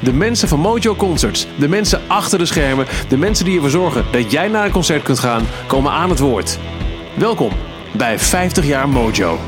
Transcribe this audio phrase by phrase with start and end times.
[0.00, 4.04] De mensen van Mojo Concerts, de mensen achter de schermen, de mensen die ervoor zorgen
[4.10, 6.58] dat jij naar een concert kunt gaan, komen aan het woord.
[7.14, 7.52] Welkom
[7.96, 9.38] bij 50 jaar Mojo.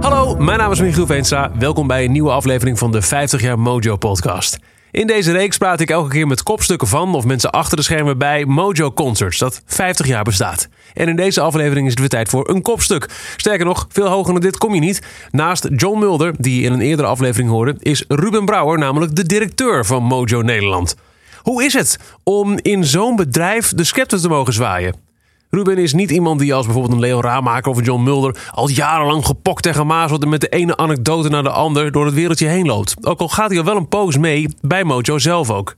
[0.00, 1.50] Hallo, mijn naam is Michiel Veenstra.
[1.58, 4.58] Welkom bij een nieuwe aflevering van de 50 jaar Mojo podcast.
[4.92, 8.18] In deze reeks praat ik elke keer met kopstukken van of mensen achter de schermen
[8.18, 10.68] bij Mojo Concerts, dat 50 jaar bestaat.
[10.94, 13.08] En in deze aflevering is het weer tijd voor een kopstuk.
[13.36, 15.02] Sterker nog, veel hoger dan dit kom je niet.
[15.30, 19.26] Naast John Mulder, die je in een eerdere aflevering hoorde, is Ruben Brouwer namelijk de
[19.26, 20.96] directeur van Mojo Nederland.
[21.42, 25.11] Hoe is het om in zo'n bedrijf de scepter te mogen zwaaien?
[25.54, 29.26] Ruben is niet iemand die als bijvoorbeeld een Leo Raamaker of John Mulder al jarenlang
[29.26, 32.66] gepokt en gemazeld en met de ene anekdote naar de ander door het wereldje heen
[32.66, 33.06] loopt.
[33.06, 35.74] Ook al gaat hij wel een poos mee bij Mojo zelf ook.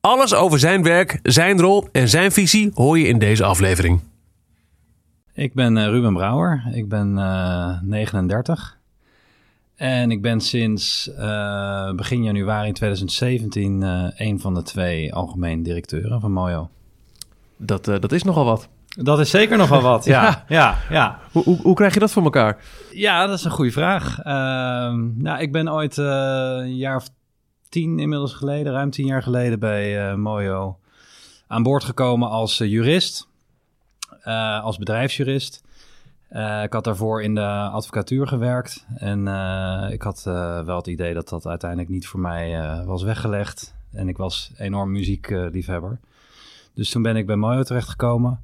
[0.00, 4.00] Alles over zijn werk, zijn rol en zijn visie hoor je in deze aflevering.
[5.34, 8.78] Ik ben uh, Ruben Brouwer, ik ben uh, 39
[9.76, 13.82] en ik ben sinds uh, begin januari 2017
[14.16, 16.68] een van de twee algemeen directeuren van Mojo.
[17.62, 18.68] Dat, uh, dat is nogal wat.
[18.86, 20.22] Dat is zeker nogal wat, ja.
[20.22, 20.44] ja.
[20.48, 21.18] ja, ja.
[21.32, 22.58] Hoe, hoe, hoe, krijg je dat voor elkaar?
[22.90, 24.18] Ja, dat is een goede vraag.
[24.18, 24.24] Uh,
[25.14, 27.08] nou, ik ben ooit uh, een jaar of
[27.68, 30.78] tien inmiddels geleden, ruim tien jaar geleden bij Mojo
[31.46, 33.28] aan boord gekomen als jurist,
[34.62, 35.62] als bedrijfsjurist.
[36.62, 39.20] ik had daarvoor in de advocatuur gewerkt en
[39.92, 40.22] ik had
[40.64, 43.74] wel het idee dat dat uiteindelijk niet voor mij was weggelegd.
[43.92, 45.98] En ik was enorm muziekliefhebber.
[46.80, 48.40] Dus toen ben ik bij Mojo terechtgekomen.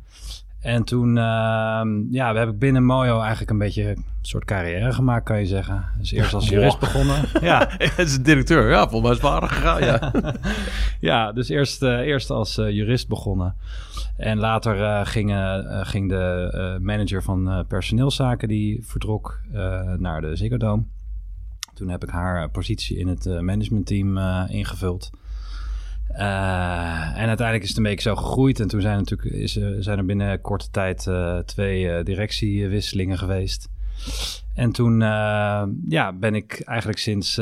[0.61, 5.25] En toen uh, ja, we hebben binnen Mojo eigenlijk een beetje een soort carrière gemaakt,
[5.25, 5.85] kan je zeggen.
[5.99, 7.25] Dus eerst als jurist begonnen.
[7.41, 8.71] Ja, het is directeur.
[8.71, 9.85] Ja, volgens mij is het aardig gegaan.
[9.85, 10.13] Ja,
[11.11, 13.57] ja dus eerst, uh, eerst als uh, jurist begonnen.
[14.17, 15.33] En later uh, ging,
[15.83, 19.41] ging de manager van personeelszaken, die vertrok
[19.97, 20.83] naar de Ziggo Dome.
[21.75, 25.11] Toen heb ik haar positie in het managementteam ingevuld.
[26.19, 28.61] Uh, en uiteindelijk is het een beetje zo gegroeid.
[28.61, 33.69] En toen zijn, natuurlijk, is, zijn er binnen korte tijd uh, twee directiewisselingen geweest.
[34.55, 35.01] En toen
[35.89, 37.39] ja, ben ik eigenlijk sinds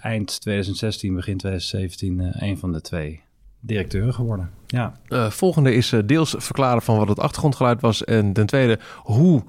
[0.00, 3.20] eind 2016, begin 2017, een van de twee
[3.60, 4.50] directeuren geworden.
[4.66, 4.94] Ja.
[5.30, 8.04] volgende is deels verklaren van wat het achtergrondgeluid was.
[8.04, 9.42] En ten tweede, hoe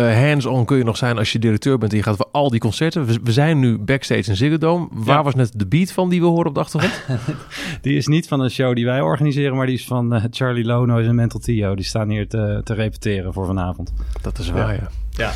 [0.00, 2.50] uh, hands-on kun je nog zijn als je directeur bent en je gaat voor al
[2.50, 3.06] die concerten.
[3.06, 4.88] We, we zijn nu backstage in Ziggo Dome.
[4.92, 7.02] Waar was net de beat van die we horen op de achtergrond?
[7.82, 10.64] die is niet van een show die wij organiseren, maar die is van uh, Charlie
[10.64, 11.74] Lono en Mental Tio.
[11.74, 13.92] Die staan hier te, te repeteren voor vanavond.
[14.22, 14.90] Dat is waar, ja.
[15.10, 15.32] ja.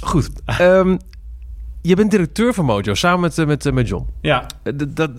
[0.00, 0.30] Goed.
[0.60, 0.98] Um,
[1.82, 4.06] je bent directeur van Mojo, samen met, eh, met, met John.
[4.20, 4.46] Ja.
[4.62, 5.10] Dat, dat,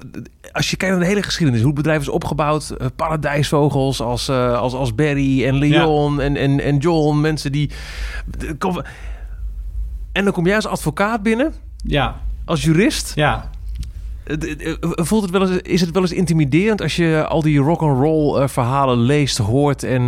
[0.52, 2.76] als je kijkt naar de hele geschiedenis, hoe het bedrijf is opgebouwd.
[2.96, 6.22] Paradijsvogels als, als, als Barry en Leon ja.
[6.22, 7.22] en, en, en John.
[7.22, 7.70] Mensen die...
[10.12, 11.54] En dan kom jij als advocaat binnen.
[11.84, 12.22] Ja.
[12.46, 13.12] Als jurist.
[13.16, 13.50] Ja.
[14.80, 18.00] Voelt het wel eens, is het wel eens intimiderend als je al die rock and
[18.00, 20.02] roll verhalen leest, hoort en...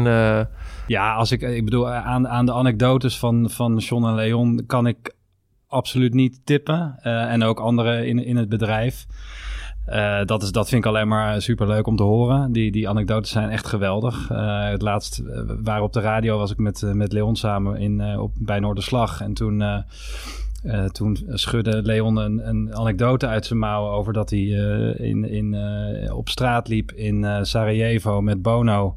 [0.87, 4.87] Ja, als ik, ik bedoel, aan, aan de anekdotes van, van John en Leon kan
[4.87, 5.14] ik
[5.75, 6.99] absoluut niet tippen.
[7.03, 9.05] Uh, en ook anderen in, in het bedrijf.
[9.89, 12.51] Uh, dat, is, dat vind ik alleen maar super leuk om te horen.
[12.51, 14.29] Die, die anekdotes zijn echt geweldig.
[14.31, 15.21] Uh, het laatst
[15.63, 19.21] waren op de radio was ik met, met Leon samen in, op, bij Noorderslag.
[19.21, 19.63] En toen,
[20.91, 24.39] toen schudde Leon een, een anekdote uit zijn mouwen over dat hij
[24.97, 25.55] in, in,
[26.11, 28.95] op straat liep in Sarajevo met Bono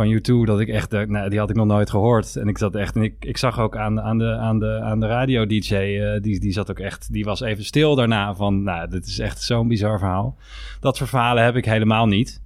[0.00, 2.36] van U2 dat ik echt, nou, die had ik nog nooit gehoord.
[2.36, 5.00] En ik zat echt, en ik, ik zag ook aan, aan de, aan de, aan
[5.00, 8.88] de radio-dj, uh, die, die zat ook echt, die was even stil daarna van, nou,
[8.88, 10.36] dit is echt zo'n bizar verhaal.
[10.80, 12.42] Dat verhalen heb ik helemaal niet.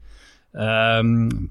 [0.53, 1.51] Um,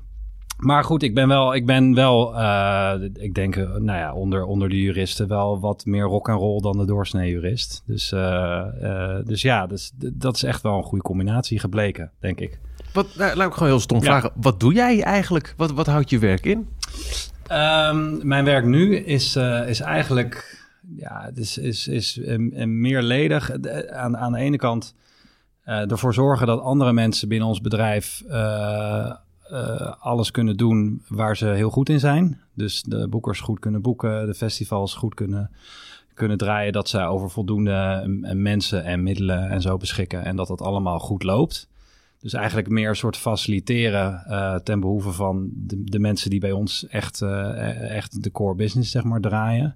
[0.57, 4.69] maar goed, ik ben wel, ik ben wel, uh, ik denk, nou ja, onder, onder
[4.69, 7.83] de juristen wel wat meer rock en roll dan de doorsnee jurist.
[7.85, 8.09] Dus,
[9.25, 12.59] dus ja, dus, dat is echt wel een goede combinatie gebleken, denk ik.
[12.93, 14.03] Wat, nou, laat ik gewoon heel stom ja.
[14.03, 14.31] vragen.
[14.35, 15.53] Wat doe jij eigenlijk?
[15.57, 16.67] Wat, wat houdt je werk in?
[17.51, 20.61] Um, mijn werk nu is, uh, is eigenlijk
[20.95, 23.51] ja, het is, is, is um, meerledig.
[23.91, 24.95] Aan, aan de ene kant
[25.65, 28.23] Uh, ervoor zorgen dat andere mensen binnen ons bedrijf
[29.99, 32.41] alles kunnen doen waar ze heel goed in zijn.
[32.53, 35.51] Dus de boekers goed kunnen boeken, de festivals goed kunnen,
[36.13, 36.73] kunnen draaien.
[36.73, 38.03] Dat ze over voldoende
[38.33, 40.25] mensen en middelen en zo beschikken.
[40.25, 41.67] En dat dat allemaal goed loopt.
[42.23, 46.51] Dus eigenlijk meer een soort faciliteren uh, ten behoeve van de, de, mensen die bij
[46.51, 49.75] ons echt, uh, echt de core business zeg maar draaien.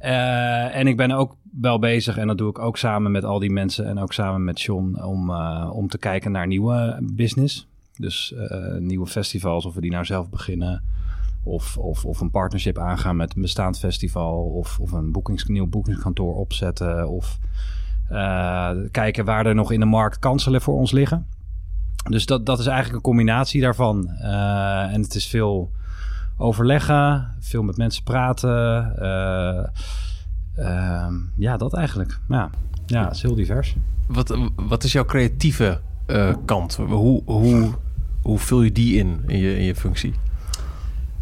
[0.00, 3.38] Uh, en ik ben ook wel bezig, en dat doe ik ook samen met al
[3.38, 5.30] die mensen en ook samen met John, om,
[5.70, 7.66] om te kijken naar nieuwe business.
[7.96, 8.34] Dus
[8.78, 10.82] nieuwe festivals, of we die nou zelf beginnen.
[11.42, 14.44] Of, of, of een partnership aangaan met een bestaand festival.
[14.44, 17.08] Of, of een boekings, nieuw boekingskantoor opzetten.
[17.08, 17.38] Of
[18.90, 21.26] kijken waar er nog in de markt kansen voor ons liggen.
[22.10, 24.10] Dus dat, dat is eigenlijk een combinatie daarvan.
[24.20, 25.70] Uh, en het is veel
[26.36, 28.92] overleggen, veel met mensen praten.
[28.98, 29.64] Uh,
[30.58, 31.06] uh,
[31.36, 32.18] ja, dat eigenlijk.
[32.28, 32.50] Ja,
[32.86, 33.76] ja, het is heel divers.
[34.06, 35.80] Wat, wat is jouw creatieve
[36.44, 36.76] kant?
[36.76, 37.70] Hoe, hoe,
[38.22, 40.14] hoe vul je die in, in je, in je functie?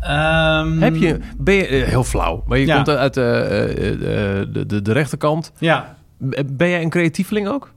[0.05, 2.75] Um, Heb je, ben je heel flauw, maar je ja.
[2.75, 5.53] komt uit de, de, de, de rechterkant.
[5.59, 5.97] Ja.
[6.47, 7.73] Ben jij een creatieveling ook?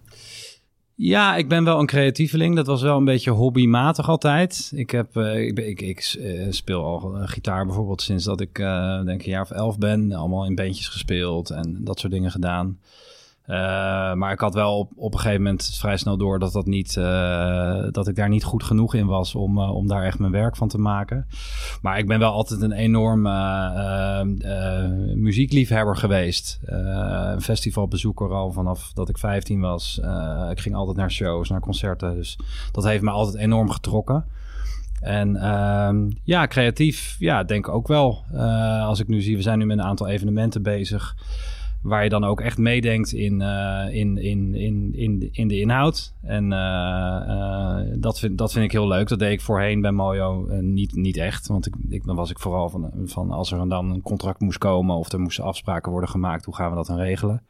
[0.98, 2.56] Ja, ik ben wel een creatieveling.
[2.56, 4.72] Dat was wel een beetje hobbymatig altijd.
[4.76, 8.56] Ik, heb, uh, ik, ik, ik uh, speel al uh, gitaar bijvoorbeeld sinds dat ik
[9.06, 10.12] denk een jaar of elf ben.
[10.12, 12.80] Allemaal in bandjes gespeeld en dat soort dingen gedaan.
[13.48, 16.66] Uh, maar ik had wel op, op een gegeven moment vrij snel door dat, dat,
[16.66, 20.20] niet, uh, dat ik daar niet goed genoeg in was om, uh, om daar echt
[20.20, 21.28] mijn werk van te maken.
[21.82, 23.22] Maar ik ben wel altijd een enorm
[25.22, 26.60] muziekliefhebber geweest.
[26.66, 30.00] een festivalbezoeker al vanaf dat ik 15 was.
[30.52, 32.16] ik ging altijd naar shows, naar concerten.
[32.16, 32.40] Dus
[32.72, 34.26] dat heeft me altijd enorm getrokken.
[35.02, 38.24] En uh, ja, creatief, ja, denk ook wel.
[38.82, 41.16] Als ik nu zie, we zijn nu met een aantal evenementen bezig
[41.86, 46.14] waar je dan ook echt meedenkt in, uh, in, in, in, in, in de inhoud.
[46.22, 49.08] En uh, uh, dat, vind, dat vind ik heel leuk.
[49.08, 51.48] Dat deed ik voorheen bij Mojo niet, niet echt.
[51.48, 54.58] Want ik, ik, dan was ik vooral van, van als er dan een contract moest
[54.58, 57.42] komen of er moesten afspraken worden gemaakt, hoe gaan we dat dan regelen?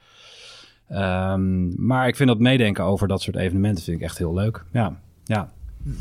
[0.89, 4.65] Um, maar ik vind dat meedenken over dat soort evenementen vind ik echt heel leuk.
[4.71, 5.49] Ja, ja.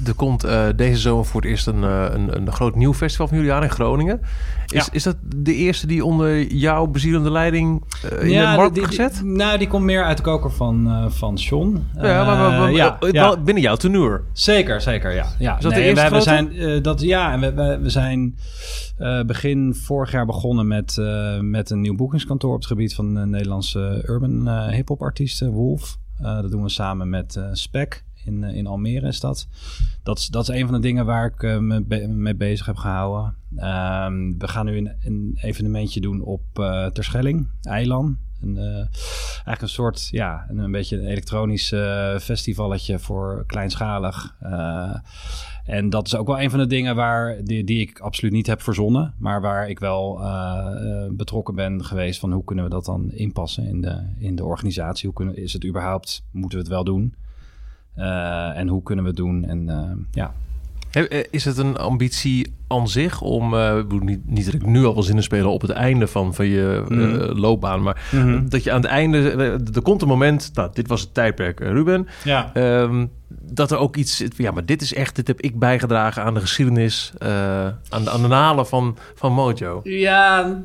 [0.07, 3.29] Er komt uh, deze zomer voor het eerst een, uh, een, een groot nieuw festival
[3.29, 4.21] van jullie aan in Groningen.
[4.67, 4.93] Is, ja.
[4.93, 8.85] is dat de eerste die onder jouw bezielende leiding uh, in ja, de markt die,
[8.85, 9.15] gezet?
[9.15, 11.87] Die, nou, die komt meer uit de koker van, van Sean.
[11.95, 14.21] Ja, maar, maar, maar ja, ja, binnen jouw tenue.
[14.33, 15.27] Zeker, zeker, ja.
[15.39, 15.57] ja.
[15.57, 18.39] Is dat nee, de eerste we, we zijn, dat, Ja, en we, we, we zijn
[19.27, 20.97] begin vorig jaar begonnen met,
[21.41, 22.53] met een nieuw boekingskantoor...
[22.53, 25.99] op het gebied van Nederlandse urban hip-hop artiesten, Wolf.
[26.19, 29.47] dat doen we samen met Spec in, in Almere is dat.
[30.03, 32.77] Dat is, dat is een van de dingen waar ik uh, me mee bezig heb
[32.77, 33.35] gehouden.
[33.51, 38.17] Um, we gaan nu een, een evenementje doen op uh, Terschelling, Eiland.
[38.43, 41.75] Een, uh, eigenlijk een soort, ja, een, beetje een elektronisch
[42.21, 44.37] festivalletje voor kleinschalig.
[45.65, 48.47] en dat is ook wel een van de dingen waar, die, die ik absoluut niet
[48.47, 49.15] heb verzonnen.
[49.19, 50.21] Maar waar ik wel
[51.11, 55.07] betrokken ben geweest van hoe kunnen we dat dan inpassen in de, in de organisatie.
[55.07, 57.15] Hoe kunnen, is het überhaupt, moeten we het wel doen?
[57.97, 59.45] Uh, en hoe kunnen we het doen?
[59.45, 60.35] En uh, ja.
[61.31, 65.03] Is het een ambitie aan zich om, uh, niet, niet dat ik nu al wil
[65.03, 67.01] zinnen spelen op het einde van, van je mm.
[67.01, 68.49] uh, loopbaan, maar mm -hmm.
[68.49, 69.31] dat je aan het einde,
[69.75, 72.51] er komt een moment, nou, dit was het tijdperk Ruben, ja.
[72.55, 76.35] Um, dat er ook iets, ja, maar dit is echt, dit heb ik bijgedragen aan
[76.35, 77.29] de geschiedenis, uh,
[77.89, 79.81] aan, de, aan de nalen van, van Mojo.
[79.85, 80.61] Ja,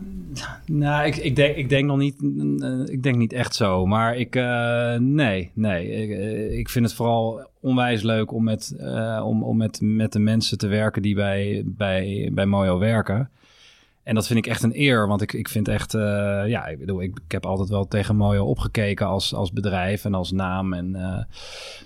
[0.65, 2.15] nou, ik, ik, denk, ik denk nog niet,
[2.89, 5.91] ik denk niet echt zo, maar ik, uh, nee, nee,
[6.57, 8.75] ik, vind het vooral onwijs leuk om met,
[9.23, 13.29] om, om met, met de mensen te werken die bij, bij, bij Mojo werken.
[14.09, 16.01] En dat vind ik echt een eer, want ik, ik vind echt, uh,
[16.47, 20.31] ja, ik bedoel, ik, heb altijd wel tegen Mojo opgekeken als, als bedrijf en als
[20.31, 20.73] naam.
[20.73, 21.17] En, uh,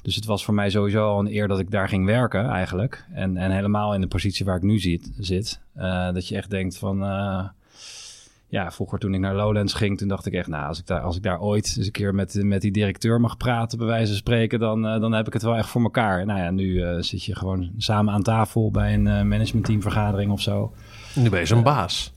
[0.02, 3.06] dus het was voor mij sowieso al een eer dat ik daar ging werken eigenlijk.
[3.14, 6.50] En, en helemaal in de positie waar ik nu zit, zit uh, dat je echt
[6.50, 6.98] denkt van,
[8.48, 11.02] ja, vroeger toen ik naar Lowlands ging, toen dacht ik echt, nou, als ik daar,
[11.02, 14.08] als ik daar ooit eens een keer met, met die directeur mag praten, bij wijze
[14.08, 16.26] van spreken, dan, dan heb ik het wel echt voor elkaar.
[16.26, 20.74] Nou ja, nu zit je gewoon samen aan tafel bij een managementteamvergadering of zo.
[21.16, 22.14] Nu ben je zo'n baas.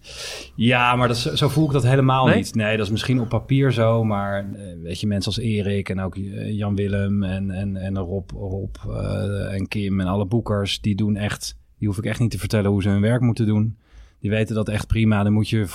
[0.54, 2.54] Ja, maar dat, zo voel ik dat helemaal niet.
[2.54, 6.00] Nee, dat is misschien op papier zo, maar eh, weet je, mensen als Erik en
[6.00, 10.80] ook eh, Jan Willem en, en, en Rob, Rob uh, en Kim en alle boekers,
[10.80, 13.46] die doen echt, die hoef ik echt niet te vertellen hoe ze hun werk moeten
[13.46, 13.76] doen.
[14.20, 15.22] Die weten dat echt prima.
[15.22, 15.66] Daar moet je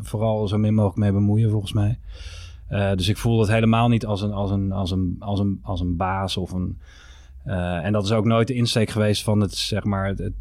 [0.00, 1.98] vooral zo min mogelijk mee bemoeien, volgens mij.
[2.70, 5.58] Uh, dus ik voel dat helemaal niet als een, als een, als een, als een,
[5.62, 6.78] als een baas of een
[7.46, 10.32] uh, en dat is ook nooit de insteek geweest van het, zeg maar, het,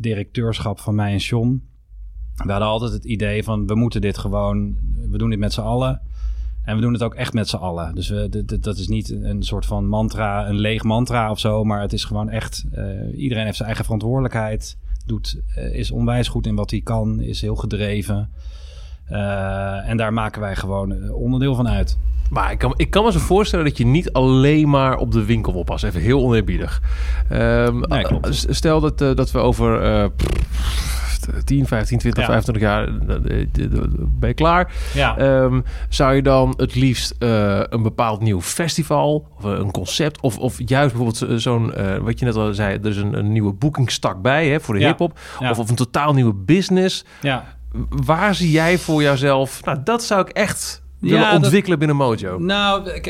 [0.00, 1.62] directeurschap van mij en John.
[2.34, 4.76] We hadden altijd het idee van we moeten dit gewoon,
[5.10, 6.00] we doen dit met z'n allen.
[6.62, 7.94] En we doen het ook echt met z'n allen.
[7.94, 8.12] Dus
[8.60, 11.64] dat is niet een soort van mantra, een leeg mantra of zo.
[11.64, 12.64] Maar het is gewoon echt,
[13.16, 14.76] iedereen heeft zijn eigen verantwoordelijkheid.
[15.06, 15.40] Doet,
[15.72, 18.30] is onwijs goed in wat hij kan, is heel gedreven.
[19.86, 21.98] En daar maken wij gewoon onderdeel van uit.
[22.30, 25.24] Maar ik kan, ik kan me zo voorstellen dat je niet alleen maar op de
[25.24, 25.88] winkel wil passen.
[25.88, 26.82] Even heel oneerbiedig.
[27.32, 27.82] Um,
[28.30, 30.04] stel dat, uh, dat we over uh,
[31.44, 32.28] 10, 15, 20, ja.
[32.28, 32.88] 25 jaar
[34.18, 34.72] ben je klaar.
[34.94, 35.18] Ja.
[35.18, 40.38] Um, zou je dan het liefst uh, een bepaald nieuw festival of een concept of,
[40.38, 41.72] of juist bijvoorbeeld zo'n,
[42.02, 44.80] wat je net al zei, er is een, een nieuwe boekingstak bij hè, voor de
[44.80, 44.86] ja.
[44.86, 47.04] hip-hop of, of een totaal nieuwe business.
[47.20, 47.56] Ja.
[47.88, 49.64] Waar zie jij voor jouzelf?
[49.64, 52.38] Nou, dat zou ik echt willen ontwikkelen binnen Mojo?
[52.38, 53.00] Nou,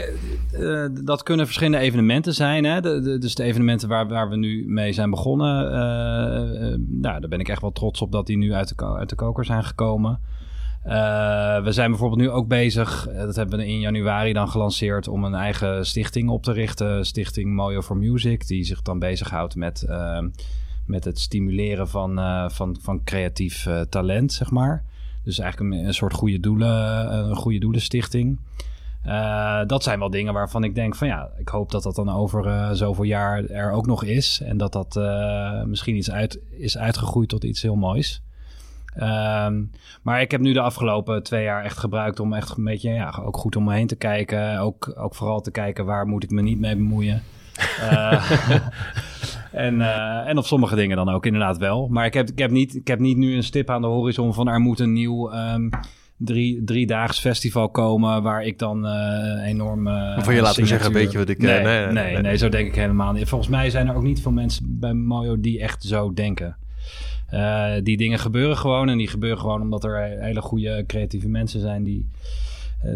[0.58, 2.64] uh, dat kunnen verschillende evenementen zijn.
[2.64, 2.80] Hè?
[2.80, 5.64] De, dus de evenementen waar, waar we nu mee zijn begonnen.
[5.64, 9.08] Uh, nou, daar ben ik echt wel trots op dat die nu uit de, uit
[9.08, 10.20] de koker zijn gekomen.
[11.62, 15.34] we zijn bijvoorbeeld nu ook bezig, dat hebben we in januari dan gelanceerd, om een
[15.34, 17.06] eigen stichting op te richten.
[17.06, 19.87] Stichting Mojo for Music, die zich dan bezighoudt met,
[20.88, 22.14] met het stimuleren van,
[22.50, 24.85] van, van creatief talent, zeg maar.
[25.25, 28.38] Dus eigenlijk een, een soort goede doelen, een goede doelenstichting.
[29.07, 32.09] Uh, dat zijn wel dingen waarvan ik denk van ja, ik hoop dat dat dan
[32.11, 34.40] over uh, zoveel jaar er ook nog is.
[34.45, 38.23] En dat dat uh, misschien iets uit, is uitgegroeid tot iets heel moois.
[38.95, 39.62] Ehm,
[40.02, 43.21] maar ik heb nu de afgelopen twee jaar echt gebruikt om echt een beetje, ja,
[43.25, 44.59] ook goed om me heen te kijken.
[44.59, 47.23] Ook, ook vooral te kijken waar moet ik me niet mee bemoeien.
[49.52, 51.88] En, uh, en op sommige dingen dan ook inderdaad wel.
[51.88, 54.35] Maar ik heb, ik heb, niet, ik heb niet nu een stip aan de horizon
[54.35, 55.71] van er moet een nieuw um,
[56.17, 59.87] drie, driedaags festival komen waar ik dan uh, enorm.
[59.87, 61.38] Uh, van je laten we zeggen, weet je wat ik.
[61.38, 63.28] Nee nee, nee, nee, nee, zo denk ik helemaal niet.
[63.28, 66.57] Volgens mij zijn er ook niet veel mensen bij Mojo die echt zo denken.
[67.83, 71.83] Die dingen gebeuren gewoon en die gebeuren gewoon omdat er hele goede creatieve mensen zijn
[71.83, 72.09] die,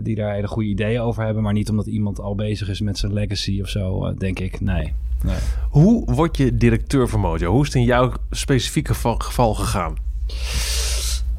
[0.02, 2.98] die daar hele goede ideeën over hebben, maar niet omdat iemand al bezig is met
[2.98, 4.60] zijn legacy of zo, denk ik.
[4.60, 4.92] Nee.
[5.24, 5.36] Nee.
[5.70, 7.50] Hoe word je directeur van Mojo?
[7.50, 9.96] Hoe is het in jouw specifieke geval gegaan?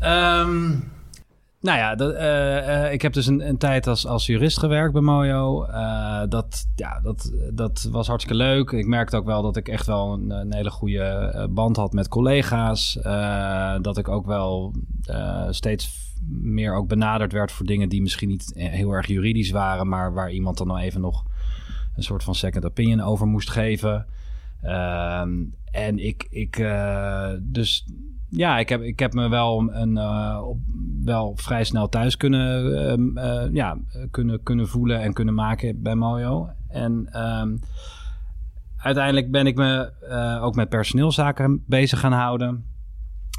[0.04, 0.92] Um,
[1.64, 2.22] nou ja, dat, uh,
[2.68, 5.66] uh, ik heb dus een, een, tijd als, als jurist gewerkt bij Mojo.
[5.68, 8.72] Uh, dat, ja, dat, dat was hartstikke leuk.
[8.72, 12.08] Ik merkte ook wel dat ik echt wel een, een hele goede band had met
[12.08, 13.00] collega's.
[13.82, 14.74] dat ik ook wel
[15.50, 20.14] steeds meer ook benaderd werd voor dingen die misschien niet heel erg juridisch waren, maar
[20.14, 21.24] waar iemand dan nou even nog
[21.96, 24.06] een soort van second opinion over moest geven.
[24.62, 26.68] Ehm, en ik, ik
[27.42, 27.86] dus
[28.36, 30.58] ja, ik heb, ik heb me wel, een, uh, op,
[31.04, 33.78] wel vrij snel thuis kunnen, uh, ja,
[34.12, 36.50] kunnen, kunnen voelen en kunnen maken bij Mojo.
[36.68, 37.60] En um,
[38.78, 39.92] uiteindelijk ben ik me
[40.42, 42.66] ook met personeelszaken bezig gaan houden.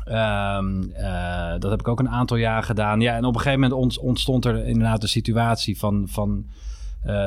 [0.09, 0.93] Um,
[1.59, 3.01] dat heb ik ook een aantal jaar gedaan.
[3.01, 6.47] Ja, en op een gegeven moment ontstond er inderdaad de situatie van, van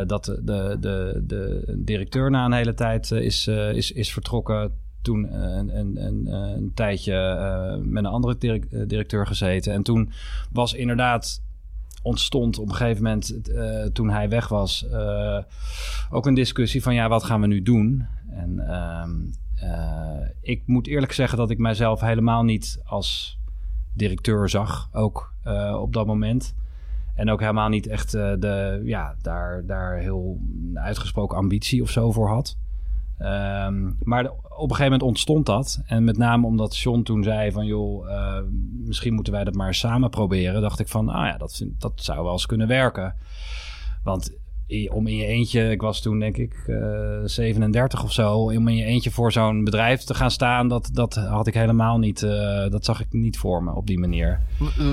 [0.08, 4.86] dat de, de, de directeur na een hele tijd is, is, is vertrokken.
[5.08, 7.14] Toen een, een, een, een tijdje
[7.84, 8.38] met een andere
[8.88, 9.74] directeur gezeten.
[9.74, 10.12] En toen
[10.52, 11.42] was inderdaad
[12.02, 13.40] ontstond op een gegeven moment,
[13.94, 14.86] toen hij weg was,
[16.10, 18.06] ook een discussie van ja, wat gaan we nu doen?
[18.30, 19.12] En ehm,
[20.42, 23.40] ik moet eerlijk zeggen dat ik mijzelf helemaal niet als
[23.94, 25.34] directeur zag, ook
[25.80, 26.56] op dat moment.
[27.16, 30.40] En ook helemaal niet echt de, ja, daar, daar heel
[30.74, 32.58] uitgesproken ambitie of zo voor had.
[33.20, 35.82] Um, maar op een gegeven moment ontstond dat.
[35.86, 37.66] En met name omdat Sean toen zei van...
[37.66, 38.38] joh, uh,
[38.86, 40.62] misschien moeten wij dat maar samen proberen.
[40.62, 43.16] Dacht ik van, ah ja, dat, dat zou wel eens kunnen werken.
[44.04, 44.38] Want
[44.90, 48.68] om in je eentje, ik was toen denk ik uh, eh, 37 of zo, om
[48.68, 52.22] in je eentje voor zo'n bedrijf te gaan staan, dat, dat had ik helemaal niet,
[52.22, 54.42] uh, dat zag ik niet voor me op die manier.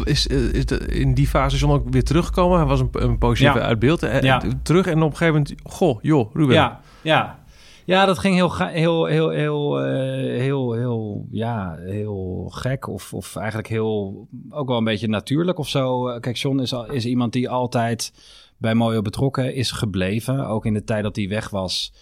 [0.05, 2.59] Is, eh, is de, in die fase John ook weer teruggekomen?
[2.59, 3.59] Hij was een, een poosje ja.
[3.59, 4.01] uit beeld.
[4.01, 4.43] Ja.
[4.63, 6.55] Terug en op een gegeven moment, goh, joh, Ruben.
[6.55, 7.39] Ja, ja.
[7.87, 12.89] Ja, dat ging heel, heel, heel, heel, uh, heel, heel, ja, heel gek.
[12.89, 16.19] Of, of eigenlijk heel, ook wel een beetje natuurlijk of zo.
[16.21, 18.13] Kijk, John is, is iemand die altijd
[18.57, 20.47] bij Mojo betrokken is gebleven.
[20.47, 21.93] Ook in de tijd dat hij weg was,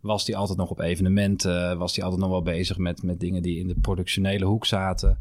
[0.00, 1.78] was hij altijd nog op evenementen.
[1.78, 5.18] Was hij altijd nog wel bezig met, met dingen die in de productionele hoek zaten.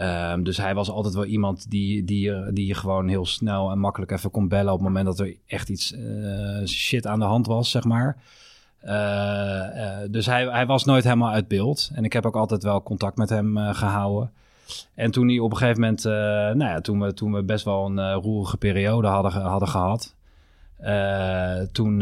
[0.00, 3.78] Um, dus hij was altijd wel iemand die, die, die je gewoon heel snel en
[3.78, 7.24] makkelijk even kon bellen op het moment dat er echt iets uh, shit aan de
[7.24, 8.22] hand was, zeg maar.
[8.86, 11.90] Uh, uh, dus hij, hij was nooit helemaal uit beeld.
[11.94, 14.30] En ik heb ook altijd wel contact met hem gehouden.
[14.94, 16.04] En toen hij op een gegeven moment,
[16.58, 20.14] nou ja, toen we, toen we best wel een roerige periode hadden, hadden gehad.
[21.72, 21.98] Toen,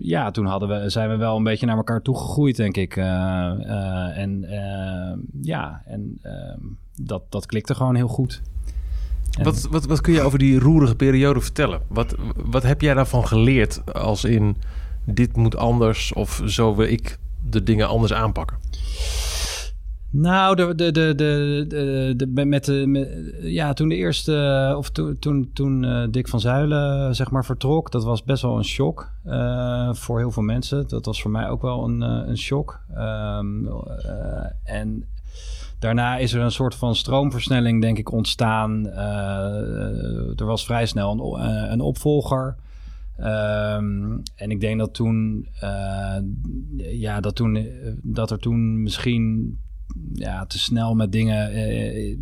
[0.00, 2.96] ja, toen hadden we, zijn we wel een beetje naar elkaar toegegroeid, denk ik.
[2.96, 4.46] en
[5.42, 6.20] ja, en
[7.00, 8.42] dat, dat klikte gewoon heel goed.
[9.42, 11.80] Wat, wat, wat kun je over die roerige periode vertellen?
[11.88, 14.56] Wat, wat heb jij daarvan geleerd als in
[15.04, 17.18] dit moet anders of zo wil ik
[17.50, 18.56] de dingen anders aanpakken?
[20.16, 21.14] Nou, de, de, de,
[21.68, 26.40] de, de, met de, ja, toen de eerste, of toen, toen, toen uh, Dick van
[26.40, 29.10] Zuilen zeg maar vertrok, dat was best wel een shock
[29.92, 30.88] voor heel veel mensen.
[30.88, 32.80] Dat was voor mij ook wel een, een shock.
[32.98, 33.68] Um,
[34.64, 35.04] en
[35.78, 38.86] daarna is er een soort van stroomversnelling, denk ik, ontstaan.
[40.36, 42.56] er was vrij snel een, een opvolger.
[43.18, 45.48] Um, en ik denk dat toen,
[46.76, 47.68] ja, dat toen,
[48.02, 49.58] dat er toen misschien
[50.12, 51.50] ja, te snel met dingen.
[51.50, 52.18] Eh, eh,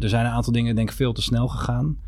[0.00, 1.98] er zijn een aantal dingen, denk ik, veel te snel gegaan.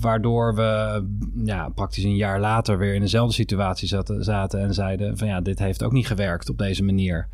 [0.00, 1.04] Waardoor we
[1.44, 5.58] ja, praktisch een jaar later weer in dezelfde situatie zaten, en zeiden: van ja, dit
[5.58, 7.28] heeft ook niet gewerkt op deze manier.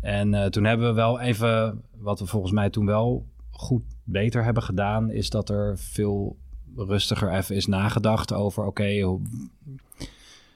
[0.00, 4.62] En toen hebben we wel even, wat we volgens mij toen wel goed beter hebben
[4.62, 6.36] gedaan, is dat er veel
[6.76, 9.18] rustiger even is nagedacht over: oké, okay,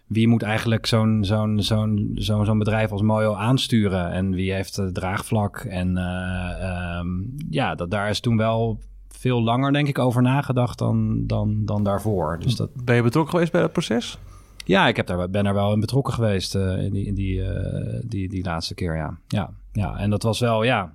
[0.06, 4.10] wie moet eigenlijk zo'n zo'n zo'n zo'n zo'n bedrijf als Mojo aansturen?
[4.10, 5.58] En wie heeft het draagvlak?
[5.58, 8.78] En uh, um, ja dat daar is toen wel
[9.08, 12.38] veel langer denk ik over nagedacht dan dan dan daarvoor.
[12.40, 14.18] Dus dat ben je betrokken geweest bij dat proces?
[14.64, 17.38] Ja ik heb daar ben er wel in betrokken geweest uh, in die in die,
[17.38, 19.18] uh, die die laatste keer ja.
[19.26, 19.98] Ja ja.
[19.98, 20.94] En dat was wel ja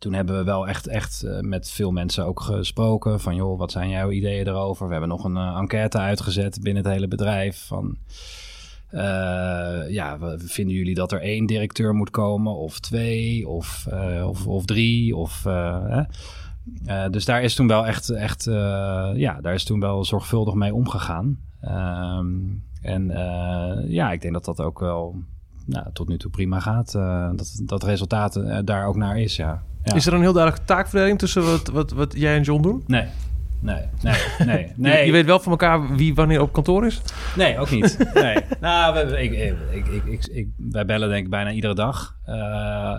[0.00, 3.20] toen hebben we wel echt, echt uh, met veel mensen ook gesproken.
[3.20, 4.86] Van joh, wat zijn jouw ideeën erover?
[4.86, 7.66] We hebben nog een uh, enquête uitgezet binnen het hele bedrijf.
[7.66, 7.96] Van
[8.92, 9.00] uh,
[9.90, 12.56] ja, vinden jullie dat er één directeur moet komen?
[12.56, 13.48] Of twee?
[13.48, 13.86] Of,
[14.24, 15.16] of, of drie?
[15.16, 15.46] Of,
[17.10, 18.44] dus daar is toen wel echt, echt
[19.14, 21.38] ja, daar is toen wel zorgvuldig mee omgegaan.
[21.64, 23.06] Um, en
[23.88, 25.14] ja, ik denk dat dat ook wel
[25.66, 26.92] nou, tot nu toe prima gaat.
[27.36, 29.62] dat dat resultaat daar ook naar is, ja.
[29.84, 29.94] Ja.
[29.94, 32.84] Is er een heel duidelijke taakverdeling tussen wat, wat, wat jij en John doen?
[32.86, 33.06] Nee.
[33.60, 34.14] Nee, nee,
[34.46, 34.72] nee.
[34.76, 34.98] nee.
[34.98, 37.00] Je, je, weet wel van elkaar wie wanneer op kantoor is?
[37.36, 37.98] Nee, ook niet.
[38.14, 38.36] Nee.
[38.60, 39.32] nou, we, ik,
[39.72, 42.16] ik, ik, ik, wij bellen denk ik bijna iedere dag.
[42.28, 42.98] Uh,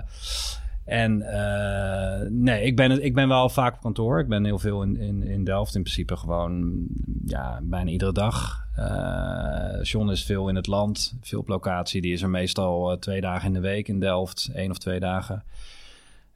[0.85, 4.19] en uh, nee, ik ben, ik ben wel vaak op kantoor.
[4.19, 5.75] Ik ben heel veel in, in, in Delft.
[5.75, 6.85] In principe gewoon
[7.25, 8.65] ja, bijna iedere dag.
[8.79, 11.17] Uh, John is veel in het land.
[11.21, 12.01] Veel op locatie.
[12.01, 14.49] Die is er meestal twee dagen in de week in Delft.
[14.53, 15.43] één of twee dagen.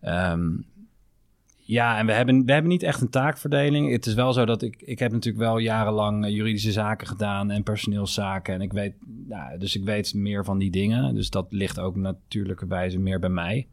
[0.07, 0.65] Um,
[1.67, 3.91] ja, en we hebben, we hebben niet echt een taakverdeling.
[3.91, 7.63] Het is wel zo dat ik, ik heb natuurlijk wel jarenlang juridische zaken gedaan en
[7.63, 8.53] personeelszaken.
[8.53, 8.93] En ik weet,
[9.27, 11.15] nou, dus ik weet meer van die dingen.
[11.15, 13.67] Dus dat ligt ook natuurlijkerwijze meer bij mij.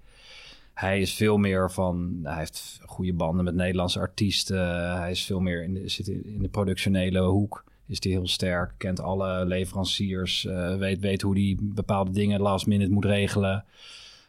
[0.74, 4.96] Hij is veel meer van, hij heeft goede banden met Nederlandse artiesten.
[4.96, 7.64] Hij is veel meer in de, zit in de productionele hoek.
[7.86, 12.66] Is die heel sterk, kent alle leveranciers, uh, weet, weet hoe die bepaalde dingen last
[12.66, 13.64] minute moet regelen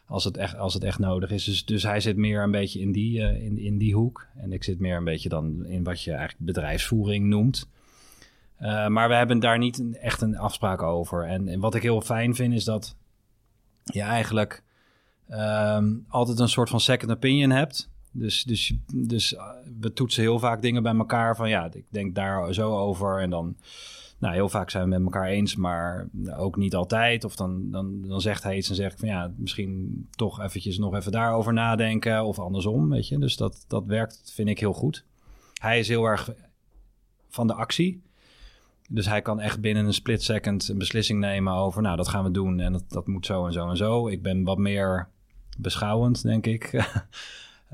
[0.06, 1.44] als het echt, als het echt nodig is.
[1.44, 4.26] Dus, dus hij zit meer een beetje in die, uh, in, in die hoek.
[4.36, 7.68] En ik zit meer een beetje dan in wat je eigenlijk bedrijfsvoering noemt.
[8.60, 11.24] Uh, maar we hebben daar niet echt een afspraak over.
[11.26, 12.96] En, wat ik heel fijn vind is dat
[13.84, 14.62] je eigenlijk
[15.30, 17.90] um, altijd een soort van second opinion hebt.
[18.10, 19.42] Dus, dus, dus uh,
[19.80, 23.20] we toetsen heel vaak dingen bij elkaar van ja, ik denk daar zo over.
[23.20, 23.56] En dan
[24.18, 27.24] nou, heel vaak zijn we met elkaar eens, maar ook niet altijd.
[27.24, 30.78] Of dan, dan, dan zegt hij iets en zeg ik van ja, misschien toch eventjes
[30.78, 33.18] nog even daarover nadenken of andersom, weet je.
[33.18, 35.04] Dus dat, dat werkt, vind ik heel goed.
[35.60, 36.32] Hij is heel erg
[37.28, 38.02] van de actie.
[38.88, 42.24] Dus hij kan echt binnen een split second een beslissing nemen over, nou, dat gaan
[42.24, 44.08] we doen en dat, dat moet zo en zo en zo.
[44.08, 45.08] Ik ben wat meer
[45.58, 46.70] beschouwend, denk ik.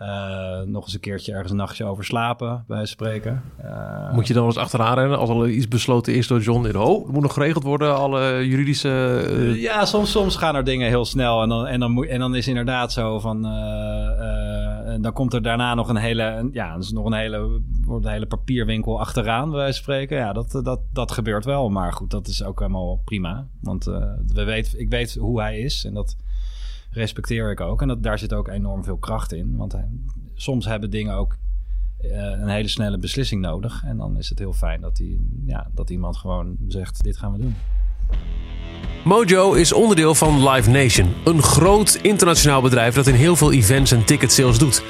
[0.01, 3.43] Uh, nog eens een keertje ergens een nachtje over slapen, bij spreken.
[3.65, 6.67] Uh, moet je dan eens achteraan rennen als al iets besloten is door John?
[6.67, 9.25] In, oh, het moet nog geregeld worden, alle juridische...
[9.31, 9.61] Uh...
[9.61, 11.43] Ja, soms, soms gaan er dingen heel snel.
[11.43, 13.43] En dan, en dan, moet, en dan is inderdaad zo van...
[15.01, 16.49] dan komt er daarna nog een hele...
[16.53, 20.17] Ja, dus nog een hele, wordt een hele papierwinkel achteraan, bij spreken.
[20.17, 21.69] Ja, dat, dat, dat gebeurt wel.
[21.69, 23.47] Maar goed, dat is ook helemaal prima.
[23.61, 23.85] Want
[24.27, 26.17] we weet, ik weet hoe hij is en dat
[26.91, 27.83] respecteer ik ook.
[27.83, 29.57] En dat, daar zit ook enorm veel kracht in.
[29.57, 29.89] Want hij,
[30.35, 31.37] soms hebben dingen ook
[32.05, 33.83] uh, een hele snelle beslissing nodig.
[33.85, 37.33] En dan is het heel fijn dat, die, ja, dat iemand gewoon zegt: dit gaan
[37.33, 37.55] we doen.
[39.05, 43.93] Mojo is onderdeel van Live Nation, een groot internationaal bedrijf dat in heel veel events
[43.93, 44.83] en ticket sales doet.